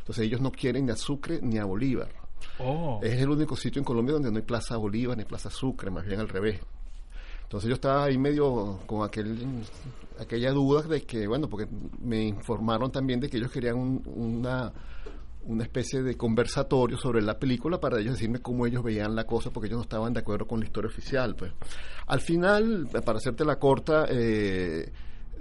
Entonces 0.00 0.24
ellos 0.24 0.40
no 0.40 0.52
quieren 0.52 0.86
ni 0.86 0.92
a 0.92 0.96
Sucre 0.96 1.40
ni 1.42 1.58
a 1.58 1.64
Bolívar. 1.64 2.12
Oh, 2.58 3.00
Es 3.02 3.20
el 3.20 3.30
único 3.30 3.56
sitio 3.56 3.80
en 3.80 3.84
Colombia 3.84 4.12
donde 4.14 4.30
no 4.30 4.36
hay 4.36 4.42
Plaza 4.44 4.76
Bolívar 4.76 5.16
ni 5.16 5.24
Plaza 5.24 5.50
Sucre, 5.50 5.90
más 5.90 6.04
bien 6.06 6.20
al 6.20 6.28
revés. 6.28 6.60
Entonces 7.46 7.68
yo 7.68 7.74
estaba 7.74 8.04
ahí 8.04 8.18
medio 8.18 8.80
con 8.86 9.04
aquel, 9.06 9.38
aquella 10.18 10.50
duda 10.50 10.82
de 10.82 11.02
que, 11.02 11.28
bueno, 11.28 11.48
porque 11.48 11.68
me 12.02 12.24
informaron 12.24 12.90
también 12.90 13.20
de 13.20 13.28
que 13.30 13.36
ellos 13.36 13.52
querían 13.52 13.76
un- 13.76 14.02
una, 14.04 14.72
una 15.44 15.62
especie 15.62 16.02
de 16.02 16.16
conversatorio 16.16 16.98
sobre 16.98 17.22
la 17.22 17.38
película 17.38 17.78
para 17.78 18.00
ellos 18.00 18.14
decirme 18.14 18.40
cómo 18.40 18.66
ellos 18.66 18.82
veían 18.82 19.14
la 19.14 19.24
cosa, 19.26 19.50
porque 19.52 19.68
ellos 19.68 19.76
no 19.78 19.82
estaban 19.84 20.12
de 20.12 20.20
acuerdo 20.20 20.46
con 20.48 20.58
la 20.58 20.66
historia 20.66 20.88
oficial. 20.88 21.36
Pues. 21.36 21.52
Al 22.08 22.20
final, 22.20 22.88
para 23.04 23.18
hacerte 23.18 23.44
la 23.44 23.60
corta, 23.60 24.06
eh, 24.10 24.92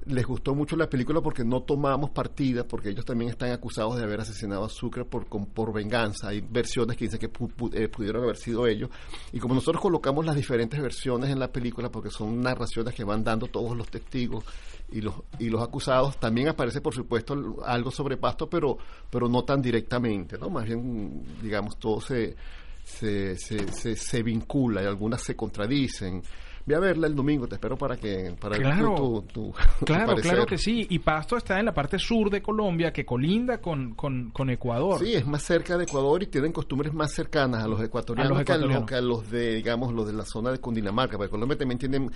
les 0.05 0.25
gustó 0.25 0.53
mucho 0.53 0.75
la 0.75 0.89
película 0.89 1.21
porque 1.21 1.43
no 1.43 1.61
tomamos 1.63 2.11
partida, 2.11 2.63
porque 2.67 2.89
ellos 2.89 3.05
también 3.05 3.31
están 3.31 3.51
acusados 3.51 3.97
de 3.97 4.03
haber 4.03 4.21
asesinado 4.21 4.63
a 4.65 4.69
Sucre 4.69 5.05
por, 5.05 5.27
con- 5.27 5.47
por 5.47 5.73
venganza. 5.73 6.29
Hay 6.29 6.41
versiones 6.41 6.95
que 6.97 7.05
dicen 7.05 7.19
que 7.19 7.31
pu- 7.31 7.53
pu- 7.55 7.73
eh, 7.73 7.87
pudieron 7.89 8.23
haber 8.23 8.37
sido 8.37 8.67
ellos. 8.67 8.89
Y 9.31 9.39
como 9.39 9.55
nosotros 9.55 9.81
colocamos 9.81 10.25
las 10.25 10.35
diferentes 10.35 10.79
versiones 10.81 11.29
en 11.29 11.39
la 11.39 11.51
película, 11.51 11.89
porque 11.89 12.09
son 12.11 12.39
narraciones 12.41 12.93
que 12.93 13.03
van 13.03 13.23
dando 13.23 13.47
todos 13.47 13.75
los 13.75 13.89
testigos 13.89 14.43
y 14.91 15.01
los, 15.01 15.15
y 15.39 15.49
los 15.49 15.61
acusados, 15.63 16.19
también 16.19 16.49
aparece, 16.49 16.81
por 16.81 16.93
supuesto, 16.93 17.57
algo 17.65 17.89
sobre 17.89 18.17
Pasto, 18.17 18.47
pero, 18.49 18.77
pero 19.09 19.27
no 19.27 19.43
tan 19.43 19.61
directamente, 19.61 20.37
¿no? 20.37 20.49
Más 20.49 20.65
bien, 20.65 21.23
digamos, 21.41 21.79
todo 21.79 21.99
se, 22.01 22.35
se, 22.83 23.35
se, 23.37 23.71
se, 23.71 23.95
se 23.95 24.23
vincula 24.23 24.83
y 24.83 24.85
algunas 24.85 25.23
se 25.23 25.35
contradicen. 25.35 26.21
Voy 26.67 26.73
a 26.75 26.79
verla 26.79 27.05
el 27.05 27.15
domingo, 27.15 27.47
te 27.47 27.55
espero 27.55 27.77
para 27.77 27.95
que 27.95 28.33
para 28.39 28.57
Claro. 28.57 28.95
tu, 28.95 29.21
tu- 29.21 29.53
tu 29.53 29.53
claro, 29.85 30.15
claro 30.15 30.45
que 30.47 30.57
sí. 30.57 30.87
Y 30.89 30.97
Pasto 30.97 31.37
está 31.37 31.59
en 31.59 31.65
la 31.65 31.73
parte 31.75 31.99
sur 31.99 32.29
de 32.31 32.41
Colombia, 32.41 32.91
que 32.91 33.05
colinda 33.05 33.59
con, 33.59 33.93
con, 33.93 34.31
con 34.31 34.49
Ecuador. 34.49 34.99
Sí, 34.99 35.13
es 35.13 35.27
más 35.27 35.43
cerca 35.43 35.77
de 35.77 35.83
Ecuador 35.83 36.23
y 36.23 36.25
tienen 36.25 36.51
costumbres 36.51 36.91
más 36.91 37.11
cercanas 37.11 37.63
a 37.63 37.67
los 37.67 37.79
ecuatorianos, 37.83 38.31
A 38.31 38.35
los 38.39 38.45
que, 38.45 38.51
a 38.51 38.55
los, 38.57 38.63
ecuatorianos. 38.71 38.89
que 38.89 38.95
a 38.95 39.01
los 39.01 39.29
de, 39.31 39.55
digamos, 39.57 39.93
los 39.93 40.07
de 40.07 40.13
la 40.13 40.25
zona 40.25 40.51
de 40.51 40.57
Cundinamarca, 40.57 41.17
porque 41.17 41.29
Colombia 41.29 41.55
también 41.55 41.77
tiene 41.77 42.09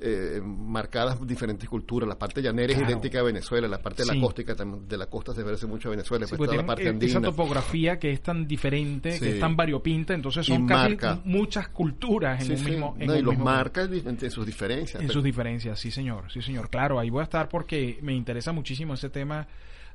eh, 0.00 0.40
marcadas 0.42 1.18
diferentes 1.26 1.68
culturas. 1.68 2.08
La 2.08 2.18
parte 2.18 2.40
llanera 2.40 2.68
Claro. 2.68 2.82
es 2.84 2.88
idéntica 2.90 3.20
a 3.20 3.22
Venezuela, 3.22 3.68
la 3.68 3.82
parte 3.82 4.02
de 4.04 4.14
la 4.14 4.20
costa 4.20 4.42
de 4.42 4.96
la 4.96 5.06
costa 5.06 5.34
se 5.34 5.44
parece 5.44 5.66
mucho 5.66 5.88
a 5.88 5.90
Venezuela, 5.90 6.26
Sí, 6.26 6.36
pues 6.36 6.48
toda 6.48 6.62
la 6.62 6.66
parte 6.66 6.84
e- 6.84 6.86
esa 6.86 6.92
andina. 7.18 7.20
topografía 7.22 7.98
que 7.98 8.12
es 8.12 8.22
tan 8.22 8.46
diferente, 8.46 9.12
Sí. 9.12 9.20
que 9.20 9.30
es 9.34 9.40
tan 9.40 9.56
variopinta, 9.56 10.14
entonces 10.14 10.48
Y 10.48 10.52
son 10.54 10.66
casi 10.66 10.96
muchas 11.24 11.68
culturas 11.68 12.42
en 12.48 12.56
un 12.56 12.64
mismo 12.64 12.96
en 12.98 13.06
No, 13.08 13.14
y 13.14 13.18
un 13.18 13.24
los 13.26 13.32
mismo- 13.34 13.44
marca 13.44 13.89
en 13.92 14.30
sus 14.30 14.46
diferencias. 14.46 15.00
en 15.00 15.08
pero- 15.08 15.12
sus 15.14 15.24
diferencias, 15.24 15.78
sí 15.78 15.90
señor, 15.90 16.30
sí 16.32 16.42
señor. 16.42 16.70
Claro, 16.70 16.98
ahí 16.98 17.10
voy 17.10 17.20
a 17.20 17.24
estar 17.24 17.48
porque 17.48 17.98
me 18.02 18.14
interesa 18.14 18.52
muchísimo 18.52 18.94
ese 18.94 19.10
tema 19.10 19.46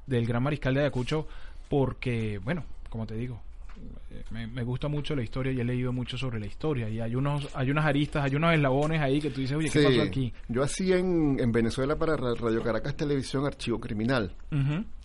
del 0.05 0.25
gran 0.25 0.43
mariscal 0.43 0.73
de 0.73 0.81
Ayacucho, 0.81 1.27
porque, 1.69 2.39
bueno, 2.43 2.63
como 2.89 3.08
te 3.08 3.15
digo, 3.15 3.41
me, 4.31 4.47
me 4.47 4.63
gusta 4.63 4.88
mucho 4.88 5.15
la 5.15 5.23
historia 5.23 5.51
y 5.51 5.59
he 5.59 5.63
leído 5.63 5.91
mucho 5.93 6.17
sobre 6.17 6.39
la 6.39 6.45
historia 6.45 6.89
y 6.89 6.99
hay 6.99 7.15
unos 7.15 7.47
hay 7.55 7.69
unas 7.69 7.85
aristas, 7.85 8.23
hay 8.23 8.35
unos 8.35 8.53
eslabones 8.53 9.01
ahí 9.01 9.19
que 9.21 9.29
tú 9.29 9.41
dices, 9.41 9.57
oye, 9.57 9.69
¿qué 9.69 9.79
Sí. 9.79 9.85
pasó 9.85 10.01
aquí? 10.01 10.33
Yo 10.47 10.63
hacía 10.63 10.97
en, 10.97 11.38
en 11.39 11.51
Venezuela 11.51 11.97
para 11.97 12.15
Ra- 12.15 12.33
Radio 12.35 12.61
Caracas 12.63 12.95
Televisión 12.95 13.45
Archivo 13.45 13.79
Criminal. 13.79 14.33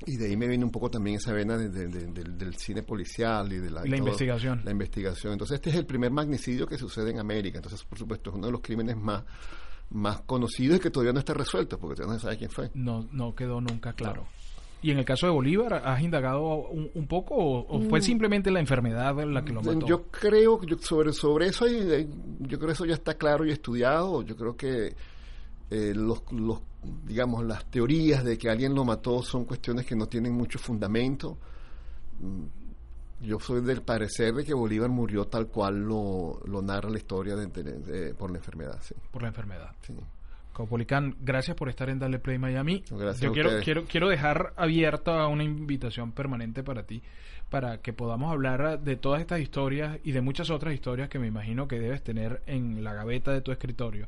Y 0.07 0.17
de 0.17 0.27
ahí 0.27 0.37
me 0.37 0.47
viene 0.49 0.65
un 0.65 0.71
poco 0.71 0.91
también 0.91 1.17
esa 1.17 1.33
vena 1.33 1.57
de- 1.57 1.69
de- 1.69 1.89
de- 1.89 2.07
del, 2.07 2.39
del 2.39 2.55
cine 2.57 2.83
policial 2.83 3.53
y 3.53 3.57
de 3.59 3.71
la, 3.71 3.87
Y 3.87 3.91
la 3.91 3.97
todo- 3.97 4.07
investigación. 4.07 4.63
La 4.65 4.71
investigación. 4.71 5.33
Entonces 5.33 5.57
este 5.57 5.71
es 5.71 5.77
el 5.77 5.87
primer 5.87 6.11
magnicidio 6.11 6.67
que 6.67 6.79
sucede 6.79 7.11
en 7.11 7.19
América. 7.19 7.59
Entonces, 7.59 7.83
por 7.85 7.99
supuesto, 7.99 8.31
es 8.31 8.37
uno 8.37 8.47
de 8.47 8.53
los 8.53 8.61
crímenes 8.61 8.97
más, 8.97 9.25
más 9.91 10.21
conocidos 10.23 10.79
y 10.79 10.81
que 10.81 10.91
todavía 10.91 11.13
no 11.13 11.19
está 11.19 11.35
resuelto, 11.35 11.79
porque 11.79 11.97
todavía 11.97 12.15
no 12.15 12.19
se 12.21 12.25
sabe 12.25 12.39
quién 12.39 12.51
fue. 12.51 12.71
No, 12.75 13.09
no 13.13 13.35
quedó 13.35 13.61
nunca 13.61 13.93
claro. 13.93 14.27
Y 14.83 14.91
en 14.93 14.99
el 14.99 15.05
caso 15.05 15.27
de 15.27 15.33
Bolívar, 15.33 15.75
¿has 15.85 16.01
indagado 16.01 16.69
un, 16.69 16.91
un 16.95 17.07
poco 17.07 17.35
o, 17.35 17.77
o 17.77 17.81
fue 17.83 18.01
simplemente 18.01 18.51
la 18.51 18.61
enfermedad 18.61 19.15
la 19.27 19.45
que 19.45 19.53
lo 19.53 19.61
mató? 19.63 19.77
Mm. 19.85 19.89
Yo 19.89 20.05
creo, 20.11 20.63
yo, 20.63 20.79
sobre, 20.79 21.13
sobre 21.13 21.49
eso, 21.49 21.67
yo 21.67 22.59
creo 22.59 22.71
eso 22.73 22.87
ya 22.87 22.95
está 22.95 23.15
claro 23.15 23.45
y 23.45 23.51
estudiado. 23.51 24.23
Yo 24.23 24.37
creo 24.37 24.57
que 24.57 24.95
eh, 25.71 25.93
los, 25.95 26.23
los, 26.33 26.61
digamos, 27.05 27.45
las 27.45 27.65
teorías 27.67 28.25
de 28.25 28.39
que 28.39 28.49
alguien 28.49 28.75
lo 28.75 28.85
mató 28.85 29.23
son 29.23 29.45
cuestiones 29.45 29.85
que 29.85 29.95
no 29.95 30.07
tienen 30.07 30.33
mucho 30.33 30.59
fundamento. 30.59 31.37
Mm, 32.21 32.45
Yo 33.27 33.39
soy 33.39 33.61
del 33.61 33.83
parecer 33.83 34.33
de 34.33 34.45
que 34.45 34.55
Bolívar 34.55 34.89
murió 34.89 35.27
tal 35.27 35.49
cual 35.49 35.79
lo, 35.81 36.41
lo 36.47 36.63
narra 36.63 36.89
la 36.89 36.97
historia 36.97 37.37
de- 37.37 37.47
de- 37.49 37.63
de- 37.81 38.15
por 38.15 38.31
la 38.31 38.39
enfermedad. 38.39 38.79
Sí, 38.81 38.95
Por 39.11 39.21
la 39.23 39.29
enfermedad. 39.29 39.73
sí. 39.83 39.93
Caupolicán, 40.55 41.17
gracias 41.21 41.57
por 41.57 41.69
estar 41.69 41.89
en 41.89 41.99
Dale 41.99 42.19
Play 42.19 42.39
Miami. 42.39 42.83
Gracias 42.91 43.21
Yo 43.21 43.33
quiero, 43.33 43.51
quiero, 43.63 43.85
quiero 43.85 44.09
dejar 44.09 44.53
abierta 44.57 45.27
una 45.27 45.45
invitación 45.45 46.13
permanente 46.13 46.63
para 46.63 46.83
ti, 46.85 47.03
para 47.49 47.79
que 47.79 47.93
podamos 47.93 48.31
hablar 48.33 48.81
de 48.81 48.97
todas 48.97 49.21
estas 49.21 49.41
historias 49.41 49.99
y 50.05 50.13
de 50.13 50.21
muchas 50.21 50.51
otras 50.51 50.75
historias 50.75 51.09
que 51.09 51.19
me 51.19 51.27
imagino 51.29 51.67
que 51.69 51.79
debes 51.81 52.03
tener 52.03 52.43
en 52.47 52.83
la 52.85 52.93
gaveta 52.95 53.33
de 53.33 53.41
tu 53.41 53.53
escritorio 53.53 54.07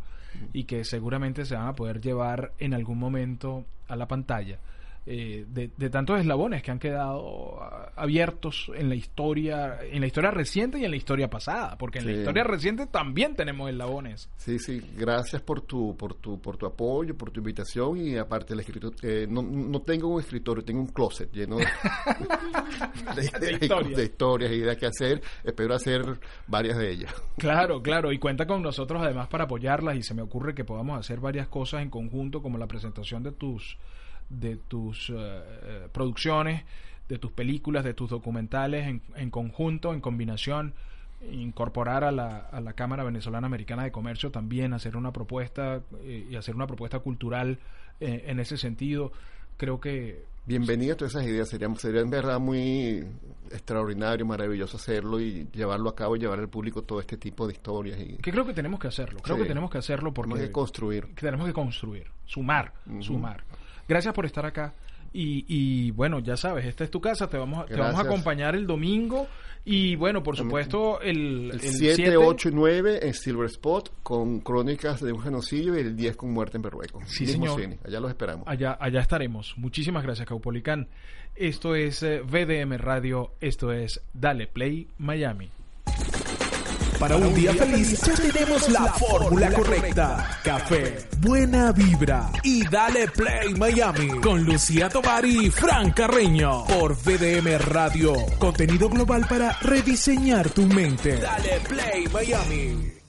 y 0.52 0.64
que 0.64 0.84
seguramente 0.84 1.44
se 1.44 1.54
van 1.54 1.66
a 1.68 1.74
poder 1.74 2.00
llevar 2.00 2.52
en 2.58 2.74
algún 2.74 2.98
momento 2.98 3.64
a 3.88 3.96
la 3.96 4.06
pantalla. 4.08 4.58
eh, 5.04 5.44
de, 5.48 5.70
de 5.76 5.90
tantos 5.90 6.20
eslabones 6.20 6.62
que 6.62 6.70
han 6.70 6.78
quedado 6.78 7.58
abiertos 8.02 8.70
en 8.74 8.88
la 8.88 8.94
historia, 8.94 9.78
en 9.82 10.00
la 10.00 10.06
historia 10.06 10.30
reciente 10.30 10.78
y 10.78 10.84
en 10.84 10.90
la 10.90 10.96
historia 10.96 11.30
pasada, 11.30 11.76
porque 11.78 12.00
en 12.00 12.06
la 12.06 12.12
historia 12.12 12.44
reciente 12.44 12.86
también 12.86 13.34
tenemos 13.36 13.70
eslabones. 13.70 14.28
Sí, 14.36 14.58
sí, 14.58 14.82
gracias 14.96 15.40
por 15.42 15.60
tu, 15.62 15.96
por 15.96 16.14
tu, 16.14 16.40
por 16.40 16.56
tu 16.56 16.66
apoyo, 16.66 17.16
por 17.16 17.30
tu 17.30 17.40
invitación 17.40 17.96
y 17.98 18.16
aparte 18.16 18.54
el 18.54 18.60
escritorio, 18.60 18.96
eh, 19.02 19.26
no, 19.28 19.42
no 19.42 19.80
tengo 19.82 20.08
un 20.08 20.20
escritorio, 20.20 20.64
tengo 20.64 20.80
un 20.80 20.88
closet 20.88 21.32
lleno 21.32 21.56
de, 23.16 23.22
de- 23.38 23.46
De 23.46 23.52
historias. 23.64 23.96
de 23.96 24.04
historias 24.04 24.52
y 24.52 24.58
de 24.60 24.76
qué 24.76 24.86
hacer. 24.86 25.22
Espero 25.44 25.74
hacer 25.74 26.02
varias 26.46 26.76
de 26.78 26.90
ellas. 26.90 27.14
Claro, 27.38 27.82
claro, 27.82 28.12
y 28.12 28.18
cuenta 28.18 28.46
con 28.46 28.62
nosotros 28.62 29.02
además 29.02 29.28
para 29.28 29.44
apoyarlas 29.44 29.96
y 29.96 30.02
se 30.02 30.14
me 30.14 30.22
ocurre 30.22 30.54
que 30.54 30.64
podamos 30.64 30.98
hacer 30.98 31.20
varias 31.20 31.48
cosas 31.48 31.82
en 31.82 31.90
conjunto 31.90 32.42
como 32.42 32.58
la 32.58 32.66
presentación 32.66 33.22
de 33.22 33.32
tus 33.32 33.78
de 34.28 34.56
tus 34.56 35.12
eh, 35.14 35.88
producciones, 35.92 36.64
de 37.08 37.18
tus 37.18 37.32
películas, 37.32 37.84
de 37.84 37.94
tus 37.94 38.10
documentales 38.10 38.86
en, 38.86 39.02
en 39.16 39.30
conjunto, 39.30 39.92
en 39.92 40.00
combinación, 40.00 40.74
incorporar 41.30 42.04
a 42.04 42.10
la, 42.12 42.38
a 42.38 42.60
la 42.60 42.72
Cámara 42.72 43.04
Venezolana 43.04 43.46
Americana 43.46 43.84
de 43.84 43.92
Comercio 43.92 44.30
también, 44.30 44.72
hacer 44.72 44.96
una 44.96 45.12
propuesta 45.12 45.80
eh, 46.02 46.26
y 46.30 46.36
hacer 46.36 46.54
una 46.56 46.66
propuesta 46.66 46.98
cultural 47.00 47.58
eh, 48.00 48.24
en 48.26 48.40
ese 48.40 48.56
sentido. 48.56 49.12
Creo 49.56 49.80
que 49.80 50.24
Bienvenido 50.44 50.94
a 50.94 50.96
todas 50.96 51.14
esas 51.14 51.24
ideas. 51.28 51.48
Sería, 51.48 51.72
sería 51.76 52.00
en 52.00 52.10
verdad 52.10 52.40
muy 52.40 53.06
extraordinario, 53.52 54.26
maravilloso 54.26 54.76
hacerlo 54.76 55.20
y 55.20 55.46
llevarlo 55.52 55.88
a 55.90 55.94
cabo 55.94 56.16
y 56.16 56.18
llevar 56.18 56.40
al 56.40 56.48
público 56.48 56.82
todo 56.82 56.98
este 56.98 57.16
tipo 57.16 57.46
de 57.46 57.52
historias. 57.52 58.00
Y 58.00 58.16
que 58.16 58.32
creo 58.32 58.44
que 58.44 58.52
tenemos 58.52 58.80
que 58.80 58.88
hacerlo. 58.88 59.20
Creo 59.22 59.36
Sí. 59.36 59.42
que 59.42 59.48
tenemos 59.48 59.70
que 59.70 59.78
hacerlo 59.78 60.12
porque 60.12 60.30
tenemos 60.32 60.48
que 60.48 60.52
construir. 60.52 61.06
que 61.14 61.26
tenemos 61.26 61.46
que 61.46 61.52
construir, 61.52 62.08
sumar, 62.26 62.72
sumar. 63.00 63.44
Gracias 63.88 64.12
por 64.14 64.26
estar 64.26 64.44
acá. 64.44 64.74
Y, 65.12 65.44
y, 65.48 65.90
bueno, 65.90 66.20
ya 66.20 66.36
sabes, 66.36 66.64
esta 66.66 66.84
es 66.84 66.90
tu 66.90 67.00
casa, 67.00 67.28
te 67.28 67.36
vamos, 67.36 67.60
a- 67.64 67.66
te 67.66 67.76
vamos 67.76 67.98
a 68.00 68.02
acompañar 68.02 68.54
el 68.54 68.66
domingo. 68.66 69.26
Y 69.64 69.94
bueno, 69.94 70.24
por 70.24 70.36
supuesto, 70.36 71.00
el, 71.00 71.50
El, 71.50 71.50
el 71.52 71.60
7, 71.60 71.94
siete- 71.94 72.16
8 72.16 72.48
y 72.48 72.52
9 72.52 73.06
en 73.06 73.14
Silver 73.14 73.46
Spot 73.46 73.92
con 74.02 74.40
crónicas 74.40 75.00
de 75.00 75.12
un 75.12 75.20
genocidio 75.22 75.76
y 75.76 75.82
el 75.82 75.94
10 75.96 76.16
con 76.16 76.32
muerte 76.32 76.56
en 76.56 76.62
Berrueco. 76.62 77.00
Sí, 77.06 77.26
señor. 77.26 77.60
cine. 77.60 77.78
Allá 77.84 78.00
los 78.00 78.10
esperamos. 78.10 78.44
Allá, 78.48 78.76
allá 78.80 79.00
estaremos. 79.00 79.54
Muchísimas 79.56 80.02
gracias, 80.02 80.26
Caupolicán. 80.26 80.88
Esto 81.36 81.76
es 81.76 82.02
eh, 82.02 82.22
VDM 82.22 82.76
Radio, 82.76 83.34
esto 83.40 83.72
es 83.72 84.02
Dale 84.12 84.48
Play 84.48 84.88
Miami. 84.98 85.50
Para 87.02 87.16
un 87.16 87.34
día 87.34 87.52
feliz 87.52 88.00
ya 88.00 88.14
tenemos 88.14 88.68
la 88.68 88.84
fórmula 88.92 89.52
correcta. 89.52 90.38
Café, 90.44 90.98
buena 91.18 91.72
vibra 91.72 92.30
y 92.44 92.64
dale 92.68 93.08
play 93.08 93.54
Miami 93.54 94.20
con 94.20 94.44
Lucía 94.44 94.88
Tovar 94.88 95.24
y 95.24 95.50
Fran 95.50 95.90
Carreño 95.90 96.64
por 96.66 96.94
VDM 96.94 97.58
Radio. 97.58 98.14
Contenido 98.38 98.88
global 98.88 99.26
para 99.28 99.50
rediseñar 99.62 100.50
tu 100.50 100.64
mente. 100.64 101.16
Dale 101.16 101.58
play 101.68 102.06
Miami. 102.06 103.01